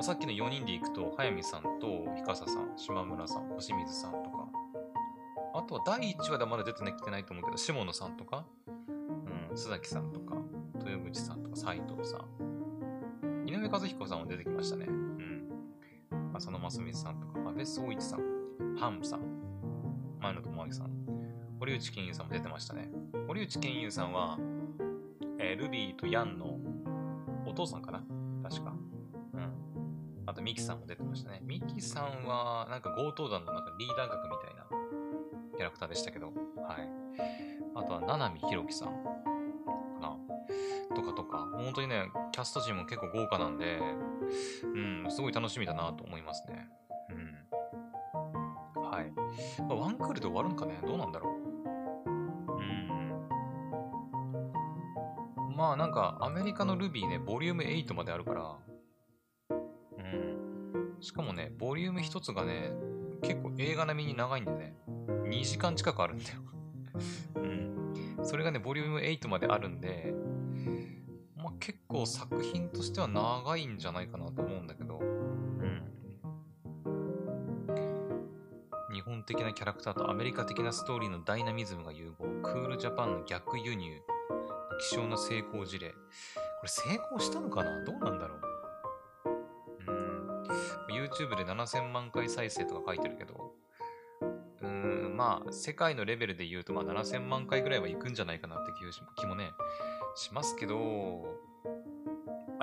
[0.00, 4.48] さっきの4人で行くと、速水さんと、ひかささん、島村さん、星水さんとか、
[5.54, 8.70] あとは第1話ではまだ出てきてないと思うけど、下野さんとか、う
[9.52, 10.36] ん、須崎さんとか、
[10.84, 14.86] 豊口さんとか、斎藤さん、井上和彦さんも出てきましたね。
[14.86, 15.48] うん。
[16.34, 18.20] 浅野真澄さんとか、安倍総一さん、
[18.76, 19.20] ハンさん、
[20.20, 20.90] 前野智明さん、
[21.58, 22.90] 堀内健優さんも出てましたね。
[23.26, 24.38] 堀内健優さんは、
[25.38, 26.58] えー、ルビーとヤンの
[27.46, 28.02] お父さんかな？
[28.42, 28.74] 確か。
[29.34, 29.52] うん。
[30.26, 31.40] あと、ミキさんも出てましたね。
[31.42, 34.66] ミキさんは、なんか強盗団のなんかリーダー格みたいな
[35.56, 36.88] キャラクターでしたけど、はい。
[37.74, 39.21] あとは、七海ひろきさん
[41.02, 43.80] とかとか、本当にね、キャスト陣も結構豪華なんで、
[44.74, 46.68] うん、すごい楽しみだなと思いますね。
[47.10, 47.14] う
[48.80, 48.82] ん。
[48.82, 49.12] はい。
[49.62, 51.32] まあ、ワンクールで終わるんかねどうなんだろう
[52.50, 52.72] うん
[55.56, 58.56] まあなんかアメリカの Ruby ね、ボリューム8まであるから、
[59.50, 59.54] う
[60.02, 60.96] ん。
[61.00, 62.72] しかもね、ボリューム1つがね、
[63.22, 64.76] 結構映画並みに長いんでね、
[65.24, 66.40] 2時間近くあるんだよ
[67.36, 67.94] うん。
[68.22, 70.14] それがね、ボリューム8まであるんで、
[72.02, 75.82] 構作品としては長いんじゃないかなと思うんだけど、うん。
[78.92, 84.00] 日本的なキャラクターとアメリカ的なストーリーのダイナミズムが融合、クールジャパンの逆輸入、
[84.90, 85.90] 希少な成功事例。
[85.90, 85.94] こ
[86.64, 87.84] れ成功したのかな？
[87.84, 88.40] どうなんだろう？
[89.88, 90.42] うん。
[90.90, 93.54] YouTube で7000万回再生とか書いてるけど、
[94.60, 94.68] うー
[95.08, 98.72] ん、まあ、世界のレベルで言うと、まあ、7000万回ぐらいは行くんじゃないかなって
[99.16, 99.52] 気もね、
[100.14, 101.51] しますけど、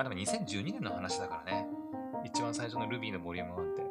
[0.00, 1.66] あでも2012年の話だからね。
[2.24, 3.82] 一番最初の Ruby のボリューム1って。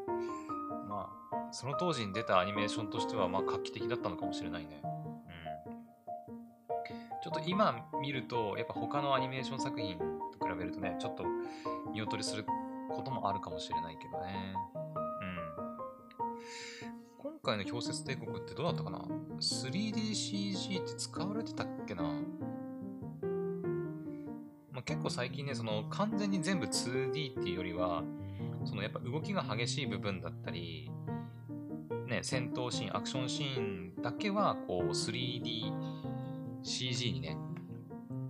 [0.88, 4.82] まあ、その当時に出たアニメーションとしては、まあ画期的だったのかもしれないね。
[4.84, 4.89] うん
[7.22, 10.03] ちょっと今見ると、やっぱ他のアニメーション作品と
[10.47, 11.24] 比べるとね、ちょっと
[11.93, 12.43] 見劣りする
[12.89, 14.55] こともあるかもしれないけどね。
[15.22, 15.26] う
[17.28, 17.30] ん。
[17.32, 18.97] 今回の氷雪帝国ってどうだったかな
[19.38, 22.20] ?3DCG って使われてたっけな、
[24.90, 28.02] 結構最近ね、その完全に全部 2D っていうよりは、
[28.66, 30.90] そのやっぱ動きが激しい部分だったり、
[32.08, 35.72] ね、戦闘シーン、アクションシーンだけはこう 3D
[36.64, 37.38] CG にね、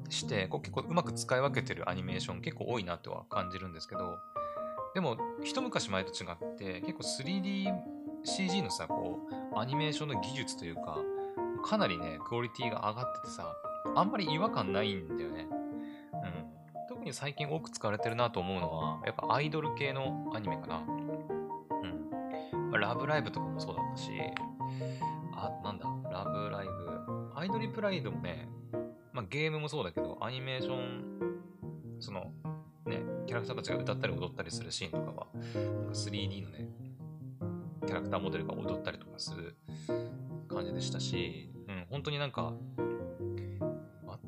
[0.09, 4.17] してこう結構うまく使い分けてるアニメーション結構多いなとは感じるんですけど
[4.95, 9.19] でも一昔前と違って結構 3DCG のさこ
[9.53, 10.97] うアニメーションの技術というか
[11.63, 13.53] かなりねクオリティが上がっててさ
[13.95, 15.58] あんまり違和感ないんだよね。
[16.99, 20.83] 特に最近多く使われてるなと思うのはやっぱアイドル系のアニメかな。
[22.61, 22.71] うん。
[22.71, 24.11] ラブライブとかもそうだったし
[25.33, 27.31] あなんだラブライブ。
[27.35, 28.49] アイドリプライドもね
[29.13, 31.41] まあ、ゲームもそうだけど、アニメーション、
[31.99, 32.31] その、
[32.85, 35.27] ね、キャラクターたちが歌ったり踊ったりするシーンとかは、
[35.91, 36.67] 3D のね、
[37.85, 39.57] キャラクターモデルが踊ったりとかする
[40.47, 42.53] 感じでしたし、うん、本当になんか、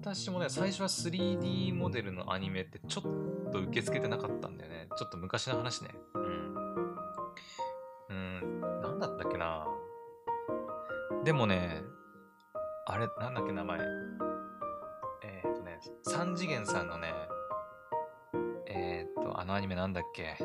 [0.03, 3.03] 私もね、最初は 3D モデルのアニメってちょっ
[3.51, 4.87] と受け付けてなかったんだよね。
[4.97, 5.91] ちょっと昔の話ね。
[6.15, 6.55] うん。
[8.09, 9.67] うん、なんだったっけな
[11.23, 11.83] でもね、
[12.87, 13.79] あれ、なんだっけ名前。
[13.79, 13.83] え
[15.47, 17.13] っとね3次元さんのね、
[18.65, 20.35] えー、っと、あのアニメなんだっけ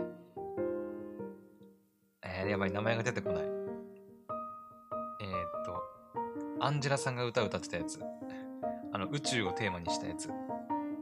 [2.22, 3.42] えー、やばい、名前が出てこない。
[3.42, 3.52] えー、っ
[5.64, 5.82] と、
[6.60, 7.98] アンジェラさんが歌歌ってたやつ。
[8.96, 10.30] あの、宇宙をテーマにしたやつ。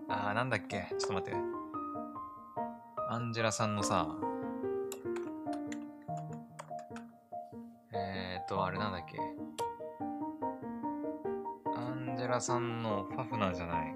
[0.08, 0.88] あー、なんだっけ？
[0.90, 1.38] ちょっと待って。
[3.08, 4.08] アンジェラさんのさ、
[7.92, 9.16] えー、と、あれなんだっけ？
[11.76, 13.94] アンジェラさんのファフナーじゃない。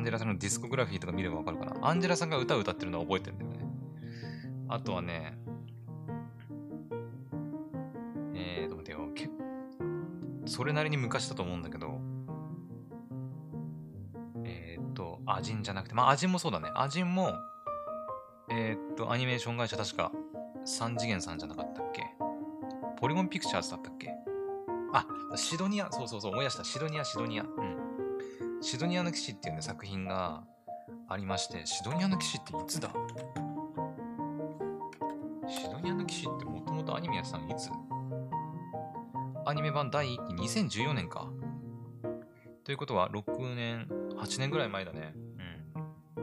[0.00, 1.76] ンジェラさんのディスコグラフィーとか見ればわかるかな。
[1.86, 3.58] アンジェラさんが歌を歌ってるのは覚えてるんだよね。
[4.68, 5.38] あとはね、
[8.34, 9.00] えーと、待ってよ。
[10.46, 12.00] それなりに昔だと思うんだけど、
[14.44, 16.70] えっ、と、アジンじゃなくて、まあ、アジンもそうだね。
[16.74, 17.32] アジンも、
[18.48, 20.10] えっ、と、アニメーション会社確か
[20.66, 22.02] 3次元さんじゃなかったっけ？
[22.98, 24.10] ポリゴンピクチャーズだったっけ？
[24.92, 26.64] あ、シドニア、そうそうそう、思い出した。
[26.64, 27.44] シドニア、シドニア。
[27.44, 27.79] うん。
[28.62, 30.44] シドニアの騎士っていうね、作品が
[31.08, 32.90] ありまして、シドニアの騎士っていつだ？
[35.48, 37.70] シドニアの騎士ってもともとアニメやってたのいつ？
[39.46, 41.30] アニメ版第1期2014年か。
[42.64, 45.14] ということは6年、8年ぐらい前だね。
[46.18, 46.22] う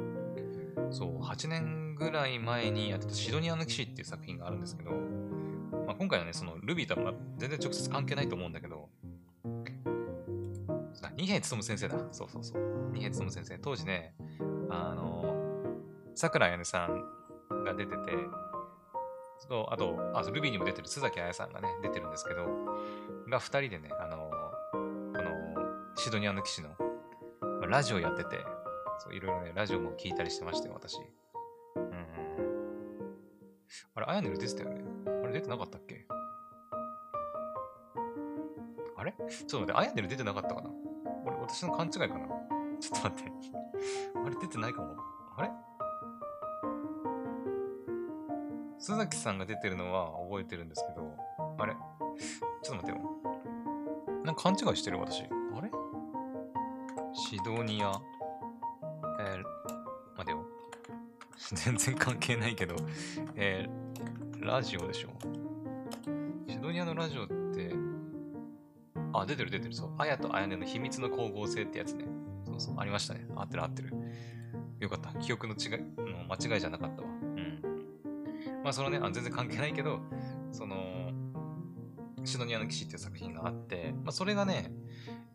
[0.90, 0.94] ん。
[0.94, 8.77] そう、8年ぐらい前にやってたシドニアの騎士っていう作品があるんですけど、まあ、今回はね、その Ruby とは全然直接関係ないと思うんだけど、
[11.18, 11.98] 二平勉先生だ。
[12.12, 12.90] そうそうそう。
[12.94, 13.58] 二平勉先生。
[13.58, 14.16] 当時ね、
[14.70, 15.36] あの、
[16.16, 17.04] 桜彩音さん
[17.66, 18.12] が出てて、
[19.40, 22.46] そあと、あ、ルビーにも出てる須崎彩さんがね、出てるんですけど、
[23.30, 24.30] が二人でね、あの、
[24.72, 24.78] こ
[25.22, 26.70] のシドニアの騎士の、
[27.68, 28.38] ラジオやってて、
[29.00, 30.98] そういろいろね、ラジオも聞いたりしてましたよ、私。
[31.76, 31.94] うん。
[33.96, 34.84] あれ、あやねる出てたよね。
[35.24, 36.08] あれ出てなかったっけ？
[38.96, 39.12] あれ？
[39.12, 40.70] ちょっと待って、アヤネル出てなかったかな、
[41.48, 42.28] 私の勘違いかな？
[42.80, 43.32] ちょっと待って
[44.26, 44.96] あれ出てないかも。
[45.38, 45.52] あれ？
[48.80, 51.16] 須崎さんが出てるのは覚えてるんですけど、
[51.58, 51.74] あれ？
[52.62, 53.12] ちょっと待ってよ。
[54.24, 55.24] なんか勘違いしてる私。
[55.24, 55.26] あ
[55.62, 55.72] れ？
[57.14, 57.92] シドニア？
[59.20, 59.44] えー、
[60.18, 60.46] 待てよ。
[61.56, 62.76] 全然関係ないけど、
[63.36, 65.10] えー、ラジオでしょ
[66.48, 67.74] シドニアのラジオって、
[69.14, 69.74] あ、出てる出てる。
[69.74, 69.92] そう。
[69.98, 72.06] あやとあやねの秘密の光合成ってやつね。
[72.46, 72.76] そうそう。
[72.80, 73.26] ありましたね。
[73.36, 73.94] 合ってる合ってる。
[74.80, 75.14] よかった。
[75.20, 77.08] 記憶の違い、の間違いじゃなかったわ。
[77.10, 77.62] うん。
[78.64, 80.00] まあ、そのね、あ全然関係ないけど、
[80.52, 80.76] その、
[82.24, 84.72] シドニアの騎士っていう作品があって、まあ、それがね、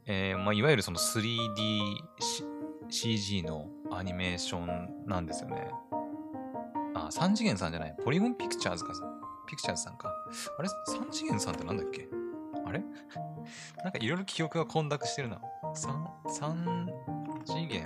[0.07, 5.70] えー、まあ、いわゆるその 3DCG のアニメーションなんですよね。
[6.95, 7.97] あ、3次元さんじゃない。
[8.05, 8.93] ポリゴンピクチャーズか。
[9.47, 10.12] ピクチャーズさんか。
[10.59, 12.09] あれ ?3 次元さんってなんだっけ？
[12.73, 12.83] あれ？
[13.85, 15.41] なんかいろいろ記憶が混濁してるな。
[15.75, 16.89] 3、3
[17.45, 17.85] 次元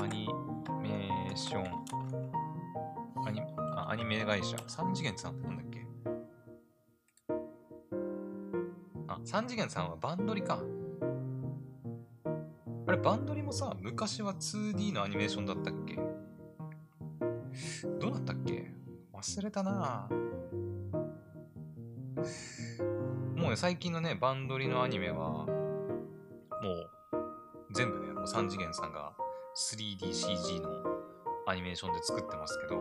[0.00, 0.28] アニ
[0.80, 1.64] メーション。
[3.26, 3.40] アニ
[3.76, 4.56] あアニメ会社。
[4.56, 5.86] 3次元さんってなんだっけ？
[9.08, 10.60] あ、3次元さんはバンドリか。
[12.86, 15.96] あれ、バンドリもさ、昔は 2D のアニメーションだったっけ？
[18.00, 18.72] どうなったっけ？
[19.12, 20.08] 忘れたな
[23.42, 26.90] もうね、最近のね、バンドリのアニメは、もう、
[27.72, 29.14] 全部ね、もう3次元さんが
[29.56, 30.68] 3DCG の
[31.48, 32.80] アニメーションで作ってますけど、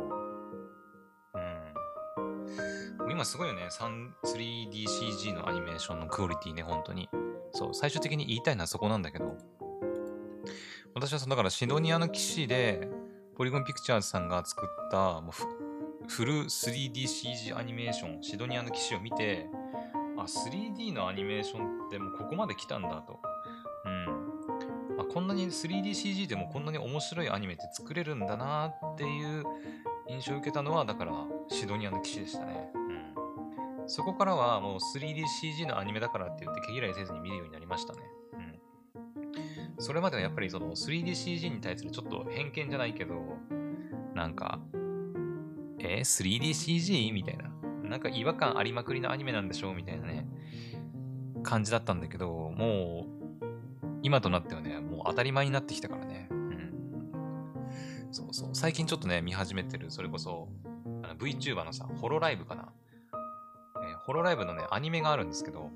[1.33, 3.11] うん。
[3.11, 7.09] 今すごいよね、3DCG のアニメーションのクオリティね、本当に。
[7.53, 9.35] そう、最終的に言いたいのはそこなんだけど、
[10.93, 12.87] 私はその、だからシドニアの騎士で、
[13.35, 19.47] ポリゴンピクチャーズさんが作ったもうフル 3DCG アニメーション、シドニアの騎士を見て、
[20.21, 23.19] あ、3D のアニメーションってもうここまで来たんだと。
[23.85, 24.99] うん。
[24.99, 29.43] あ、こんなに 3DCG でもこんなに面白いアニメって作れるんだなっていう
[30.09, 31.13] 印象を受けたのは、だから
[31.49, 32.71] シドニアの騎士でしたね。
[32.75, 33.89] うん。
[33.89, 37.99] そこからはもう 3DCG のアニメだからって言って毛嫌いせずに見るようになりましたね。
[38.33, 39.81] うん。
[39.83, 43.15] それまではやっぱりその 3DCG に対するちょっと偏見じゃないけど、
[44.13, 44.59] なんか、
[45.79, 46.01] え？
[46.01, 47.11] ー、3DCG?
[47.13, 47.50] みたいな。
[47.91, 50.25] なんか違和感ありまくりのアニメなんでしょうみたいなね、
[51.43, 53.05] 感じだったんだけど、も
[53.43, 53.45] う、
[54.01, 56.29] 今となってはね、もう当たり前になってきたからね。
[56.31, 56.73] うん。
[58.11, 58.49] そうそう。
[58.53, 60.47] 最近ちょっとね、見始めてる、それこそ、
[61.03, 62.69] あの VTuber のさ、ホロライブかな。
[63.83, 65.69] えー、ホロライブのね、アニメがあるんですけど、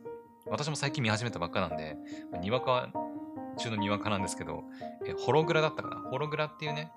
[0.47, 1.97] 私も最近見始めたばっかなんで、
[2.39, 2.93] にわか
[3.57, 4.63] 中のにわかなんですけど、
[5.05, 5.97] え、ホログラだったかな。
[6.09, 6.93] ホログラっていうね、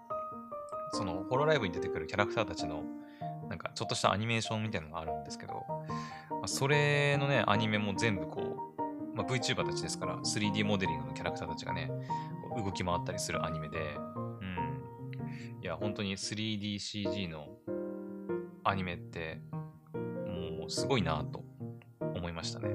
[0.92, 2.84] そのホロライブに出てくるキャラクターたちの
[3.48, 5.64] なんかちょっとしたアニメーションみたいなのがあるんですけど、
[6.30, 11.90] まあ、それのね、アニメも全部こう、まあ、VTuber たちですから、3D モデリングのキャラクターたちがね、
[12.56, 13.96] 動き回ったりするアニメで、
[14.40, 15.62] うん。
[15.62, 17.48] いや、本当に 3DCG の
[18.64, 19.40] アニメって、
[19.94, 21.44] もうすごいなと
[22.00, 22.68] 思いましたね。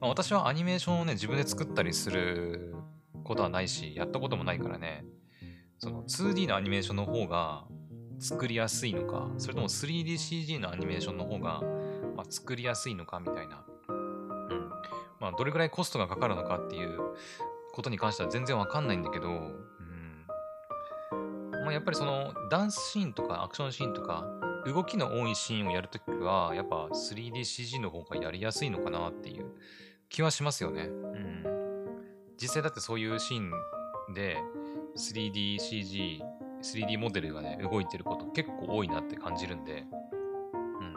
[0.00, 2.74] まあ、私はアニメーションをね、自分で作ったりする
[3.24, 5.04] ことはないし、やったこともないからね、
[5.78, 7.66] その 2D のアニメーションの方が
[8.18, 11.62] 作りやすいのか、それとも 3DCG のアニメーションの方が、
[12.16, 13.64] まあ、作りやすいのかみたいな。
[13.88, 14.70] うん。
[15.20, 16.98] まあ、どれぐらいコストがかかるのかっていう
[17.72, 20.26] ことに関しては全然わかんないんだけど、うん。
[21.64, 24.24] まあ、やっぱりその、ダンスシーンとかアクションシーンとか、
[24.64, 29.46] 動きの多いシーンをやるときは、やっぱ 3DCG の方がやりやすいのかなっていう
[30.08, 30.82] 気はしますよね。
[30.82, 31.44] うん。
[32.40, 33.50] 実際だってそういうシーン
[34.14, 34.36] で
[34.96, 36.35] 3DCG
[36.74, 39.84] 3D モデルがね、動いてること結構多いなって感じるんで、
[40.52, 40.94] うん。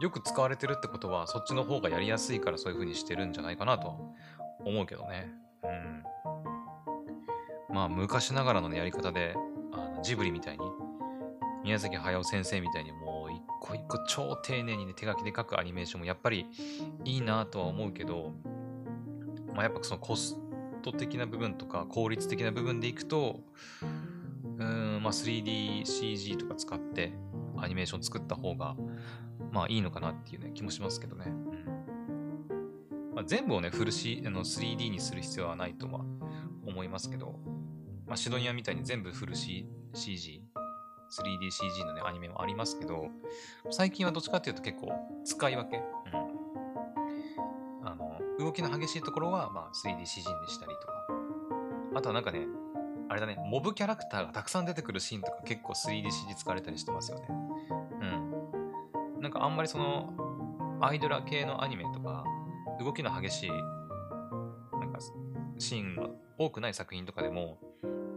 [0.00, 4.14] よく使われてるってことは、そっちの方がやりやすいからそういう風にしてるんじゃないかなと
[4.64, 5.32] 思うけどね。
[5.62, 5.66] う
[7.72, 7.74] ん。
[7.74, 9.34] まあ、昔ながらの、ね、やり方で、
[9.72, 10.64] あのジブリみたいに、
[11.64, 16.46] 宮崎駿先生みたいにもう一個一個超丁寧にね、手書きで描くアニメーションもやっぱり
[17.04, 18.32] いいなとは思うけど、
[19.54, 20.38] まあやっぱそのコス
[20.82, 23.40] ト的な部分とか効率的な部分でいくと、
[24.58, 27.12] うん、まあ 3DCG とか使って
[27.56, 28.76] アニメーション作った方が、
[29.52, 31.26] まあいいのかなっていうね、気もしますけどね。
[31.26, 31.54] うん
[33.14, 36.00] まあ、全部をね、フル C、あの 3D にする必要はないとは
[36.66, 37.38] 思いますけど、
[38.06, 40.42] まあ、シドニアみたいに全部フル C CG、
[41.10, 43.06] 3DCG のね、アニメもありますけど、
[43.70, 44.92] 最近はどっちかっていうと結構
[45.24, 45.76] 使い分け。
[45.76, 45.80] う
[47.84, 47.86] ん。
[47.86, 50.04] あの、動きの激しいところは、まあ 3DCG に
[50.48, 51.06] したりとか。
[51.94, 52.46] あとはなんかね、
[53.08, 57.26] あれだね、モブキャラクターがたくさん出てくるシーンとか結構 3DCG 使われたりしてますよね。
[59.16, 59.22] うん。
[59.22, 60.12] なんかあんまりその、
[60.80, 62.24] アイドラ系のアニメとか、
[62.80, 64.98] 動きの激しい、なんか、
[65.58, 67.58] シーンが多くない作品とかでも、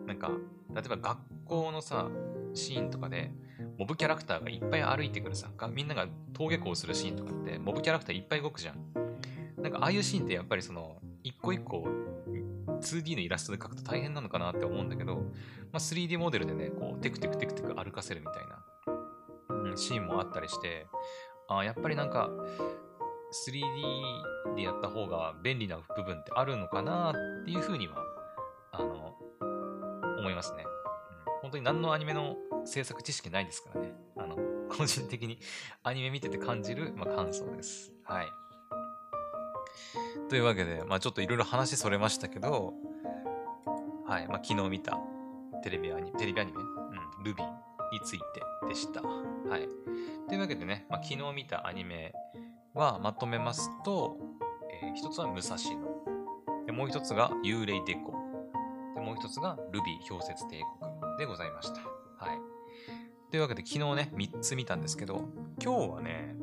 [0.05, 0.31] なんか、
[0.73, 2.09] 例えば学校のさ、
[2.53, 3.31] シーンとかで、
[3.77, 8.77] モブキャラクターがいっぱい歩いてくるさ、みんなが登下校するシーンとかって、モブキャラクターいっぱい動くじゃん。
[9.61, 11.88] なんか、ああいうシーンってやっぱりその、一個一個
[12.80, 15.21] 2D のイラストで描くと大変なのかなって思うんだけど、ま
[15.73, 20.88] あ、3D モデルでね、こう、テクテクテクテク歩かせるみたいな、うん、シーンもあったりして、
[21.49, 22.30] あやっぱりなんか、
[23.49, 28.03] 3D でやった方が便利な部分ってあるのかなっていうふうには、
[28.71, 29.15] あの、
[30.17, 30.63] 思いますね。
[30.63, 33.93] うん、本当に何のアニメの制作知識ないですからね。
[34.17, 34.38] あの、
[34.69, 35.39] 個人的に
[35.84, 37.91] アニメ見てて感じる、まあ、感想です。
[38.03, 38.28] はい。
[40.30, 42.73] というわけで、まあちょっといろいろ話それましたけど、
[44.05, 44.99] はい、まあ昨日見た
[45.63, 49.01] テレビアニテレビアニメ、うん、ルビーについてでした。
[49.01, 49.67] はい。
[50.28, 52.13] というわけでね、まあ、昨日見たアニメ
[52.73, 54.17] はまとめますと、
[54.84, 56.65] えー、一つは武蔵野。
[56.65, 58.13] で、もう一つが幽霊デコ。
[58.95, 61.82] で、もう一つがルビー氷雪帝国でございました。
[62.17, 62.39] はい。
[63.32, 65.30] というわけで昨日ね、3つ見たんですけど、
[65.61, 66.36] 今日はね、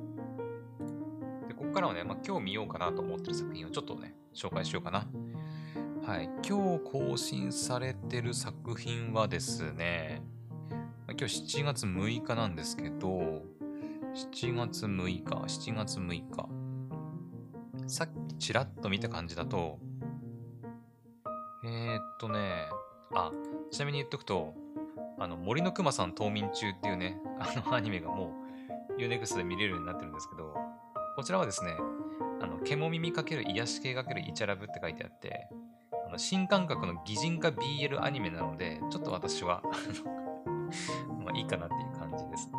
[1.75, 5.07] からはね、まあ、今日見ようかなと思ってる作品をちょっとね、紹介しようかな。
[6.07, 6.31] はい。
[6.47, 10.23] 今日更新されてる作品はですね、
[11.09, 13.43] 今日7月6日なんですけど、
[14.15, 16.49] 7月6日、7月6日。
[17.87, 19.79] さっきちらっと見た感じだと、
[21.65, 22.67] えー、っとね、
[23.15, 23.33] あ、
[23.71, 24.55] ちなみに言っとくと、
[25.19, 28.33] あの、森の熊さん冬眠中っていうね、あのアニメがも
[28.97, 30.55] う UNEXT で見れるようになってるんですけど、
[31.17, 31.77] こちらはですね、
[32.41, 35.49] あの、獣耳かける癒し系かけるイチャラブって書いてあって、
[36.07, 39.63] あの新感覚の擬人化 BL アニメなので、ちょっと私は
[41.25, 42.53] まあいいかなっていう感じですね。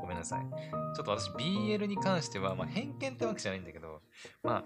[0.00, 0.46] ごめんなさい。
[0.96, 4.00] ちょっと私 BL に関しては、まあ、偏見ってわけじゃないんだけど、
[4.42, 4.64] まあ、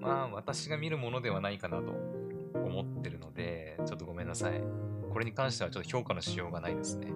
[0.00, 1.90] まあ私が見るものではないかなと
[2.54, 4.60] 思ってるので、ちょっとごめんなさい。
[5.12, 7.08] これに関してはちょっと評価のしようがないですね。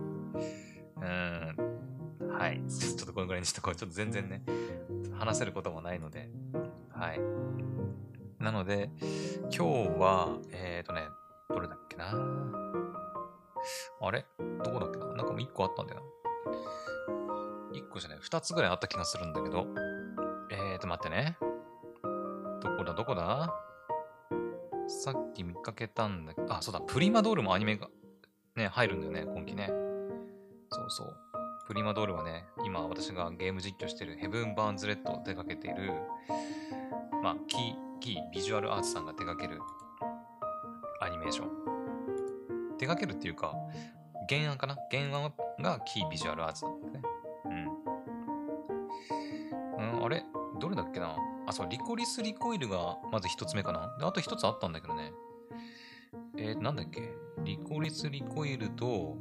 [0.97, 1.70] うん。
[2.41, 2.63] はい。
[2.71, 3.77] ちょっとこのぐらいにしとこう。
[3.77, 4.43] ちょっと全然ね、
[5.13, 6.31] 話せることもないので。
[6.91, 7.21] はい。
[8.43, 8.89] なので、
[9.51, 11.03] 今日は、えっ、ー、とね、
[11.51, 12.15] どれだっけな？
[14.01, 14.25] あれ？
[14.65, 15.07] どこだっけな？
[15.09, 16.01] なんかもう1個あったんだよ
[17.73, 17.79] な。
[17.79, 19.67] 1個じゃない、2つぐらいあった気がするんだけど。
[20.51, 21.37] えーと、待ってね。
[22.63, 23.53] どこだ、どこだ？
[24.89, 27.89] さっき見かけたんだけど、あ、そうだ、プリマドールもアニメが
[28.57, 29.67] ね、入るんだよね、今期ね。
[30.71, 31.30] そうそう。
[31.71, 35.93] プリマドールはね、今私がゲーム実況してるヘブン・バーンズ・レッドを手掛けている、
[37.23, 37.61] まあ、キー、
[38.01, 39.61] キー、ビジュアルアーツさんが手掛ける
[41.01, 41.49] アニメーション。
[42.77, 43.55] 手掛けるっていうか、
[44.29, 44.77] 原案かな？
[44.91, 47.03] 原案がキービジュアルアーツなんだね。
[49.79, 49.95] うん。
[49.97, 50.25] うん、あれ？
[50.59, 51.15] どれだっけな？
[51.47, 55.13] あ、そう、リコリス・リコイルがまず一つ目かなで、あと一つあったんだけどね。
[56.37, 57.15] えー、なんだっけ？
[57.45, 59.17] リコリス・リコイルと、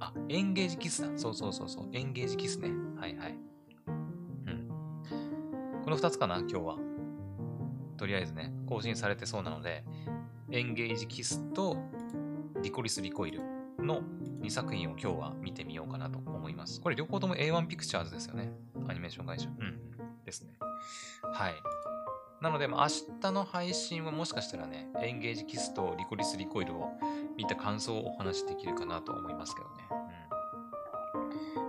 [0.00, 1.08] あ、エンゲージキスだ。
[1.16, 1.88] そうそうそうそう。
[1.92, 2.70] エンゲージキスね。
[2.98, 3.38] はいはい。
[4.46, 4.68] うん。
[5.84, 6.78] この二つかな今日は。
[7.96, 9.84] とりあえずね、更新されてそうなので、
[10.50, 11.76] エンゲージキスと
[12.62, 13.42] リコリス・リコイル
[13.78, 14.00] の
[14.40, 16.80] 2作品を今日は見てみようかなと思います。
[16.80, 18.52] これ両方とも A1 ピクチャーズですよね。
[18.88, 19.48] アニメーション会社。
[19.48, 19.78] うん。
[20.24, 20.54] ですね。
[21.22, 21.54] はい。
[22.40, 22.86] なので、明
[23.20, 26.88] 日の配信はもしかしたらね、エンゲージキスとリコリス・リコイルを
[27.40, 29.74] 見た感想をお話しできるかなと思いますけどね。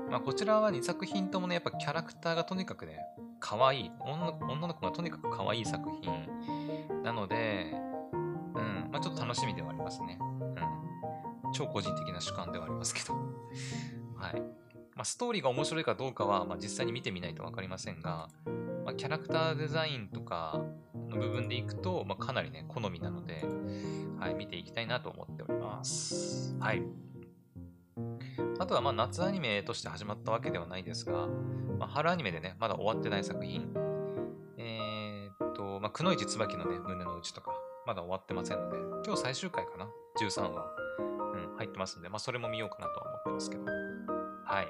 [0.05, 0.11] うん。
[0.11, 2.97] まあ、こちらは2作品ともね、やっぱキャラクターがとにかくね、
[3.39, 4.67] 可愛い女。
[4.67, 7.74] の子がとにかく可愛い作品なので、
[8.13, 8.17] う
[8.59, 10.19] ん、まあ、ちょっと楽しみではありますね。
[10.22, 11.51] うん。
[11.53, 13.13] 超個人的な主観ではありますけど。
[14.17, 14.41] はい。
[14.95, 18.28] まあ、ストーリーが面白いかどうかは、まあ、実際に見てみないと分かりませんが、
[18.84, 20.61] まあ、キャラクターデザインとか
[21.12, 23.45] の部分でいくと、まあ、かなりね、好みなので、
[24.20, 26.55] はい、見ていきたいなと思っております。
[26.59, 26.82] はい。
[28.59, 31.28] あとは、まあ、夏アニメとして始まったわけではないですが、
[31.78, 33.68] まあ、春アニメでね、まだ終わってない作品、
[34.57, 37.53] えー、っと、まあ、くのいち椿のね、胸の内とか、
[37.86, 39.88] まだ終わってませんので、今日最終回かな
[40.20, 40.66] ?13 話、
[40.99, 43.64] うん、入ってますんで、まあ、それも見ようかなとは思ってますけど。
[43.66, 44.68] はい。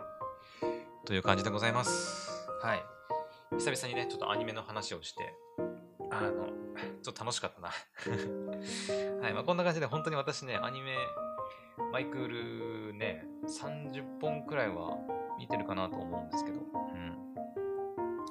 [1.06, 2.48] という感じでございます。
[2.62, 2.84] はい。
[3.58, 5.36] 久々にね、ちょっとアニメの話をして、
[6.12, 6.48] あの、
[7.02, 7.70] ちょっと楽しかったな
[9.22, 10.96] はい、まあこんな感じで本当に私ね、アニメ、
[11.92, 12.28] マイクー
[12.90, 14.98] ルね、30本くらいは
[15.40, 17.18] 見てるかなと思うんですけど、うん。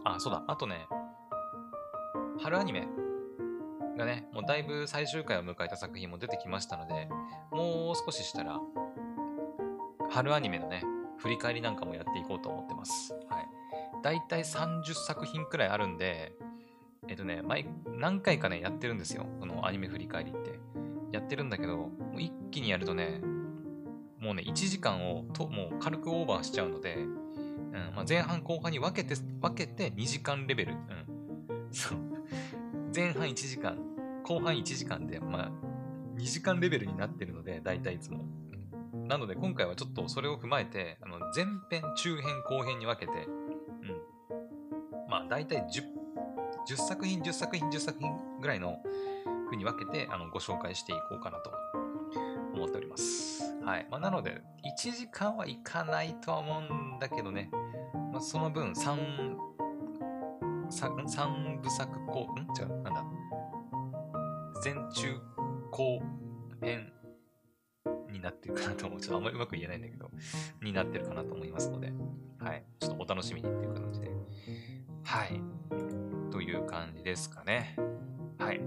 [0.04, 0.86] あ、そうだ、あとね、
[2.38, 2.86] 春アニメ
[3.96, 7.08] がね、もうだいぶ最終回を迎えた作品も出てきましたので、
[7.50, 8.60] もう少ししたら、
[10.10, 10.82] 春アニメのね、
[11.18, 13.14] 振り返りなんかもやっていこうと思ってます。
[13.28, 13.48] はい。
[14.02, 16.32] だいたい30作品くらいあるんで、
[17.10, 17.66] えっとね、毎、
[17.98, 19.26] 何回かね、やってるんですよ。
[19.40, 20.60] このアニメ振り返りって。
[21.10, 23.20] やってるんだけど、一気にやるとね、
[24.20, 30.72] もうね、1時間をと、もう軽くオーバーしちゃうので、うんまあ、前半後半に分けて、分けて2時間レベル。
[30.72, 30.78] うん。
[31.72, 31.98] そう。
[32.94, 33.76] 前半1時間、
[34.22, 35.50] 後半1時間で、まあ、
[36.16, 38.24] 2時間レベルになってるので、だいたいいつも。
[39.08, 45.10] なので今回はちょっとそれを踏まえて、あの前編、中編、後編に分けて、うん。
[45.10, 45.99] まあ大体 10,
[46.68, 48.78] 10作品、10作品、10作品ぐらいの
[49.46, 51.50] 風に分けてあのご紹介していこうかなと
[52.54, 53.42] 思っております。
[53.64, 53.86] はい。
[53.90, 57.50] まあ、なので、1時間はいかないとは思うんだけどね、
[58.12, 59.36] まあ、その分3、
[60.70, 62.46] 3部作後、ん？
[62.58, 63.04] 違う、なんだ？
[64.64, 65.20] 前中
[65.70, 66.00] 後
[66.60, 66.92] 編
[68.12, 69.00] になってるかなと思う。
[69.00, 70.10] ちょっとあんまりうまく言えないんだけど、
[70.62, 71.92] になってるかなと思いますので、
[72.38, 72.64] はい。
[72.78, 74.10] ちょっとお楽しみにっていう感じで。
[75.04, 75.40] はい。
[76.50, 77.76] という感じですかね。
[78.36, 78.60] はい。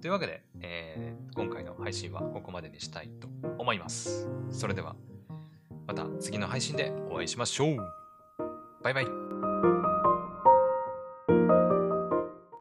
[0.00, 4.26] というわけで、えー、今回の配信はここまでにしたいと思います。
[4.50, 4.96] それでは、
[5.86, 7.76] また次の配信でお会いしましょう。
[8.82, 9.99] バイバイ。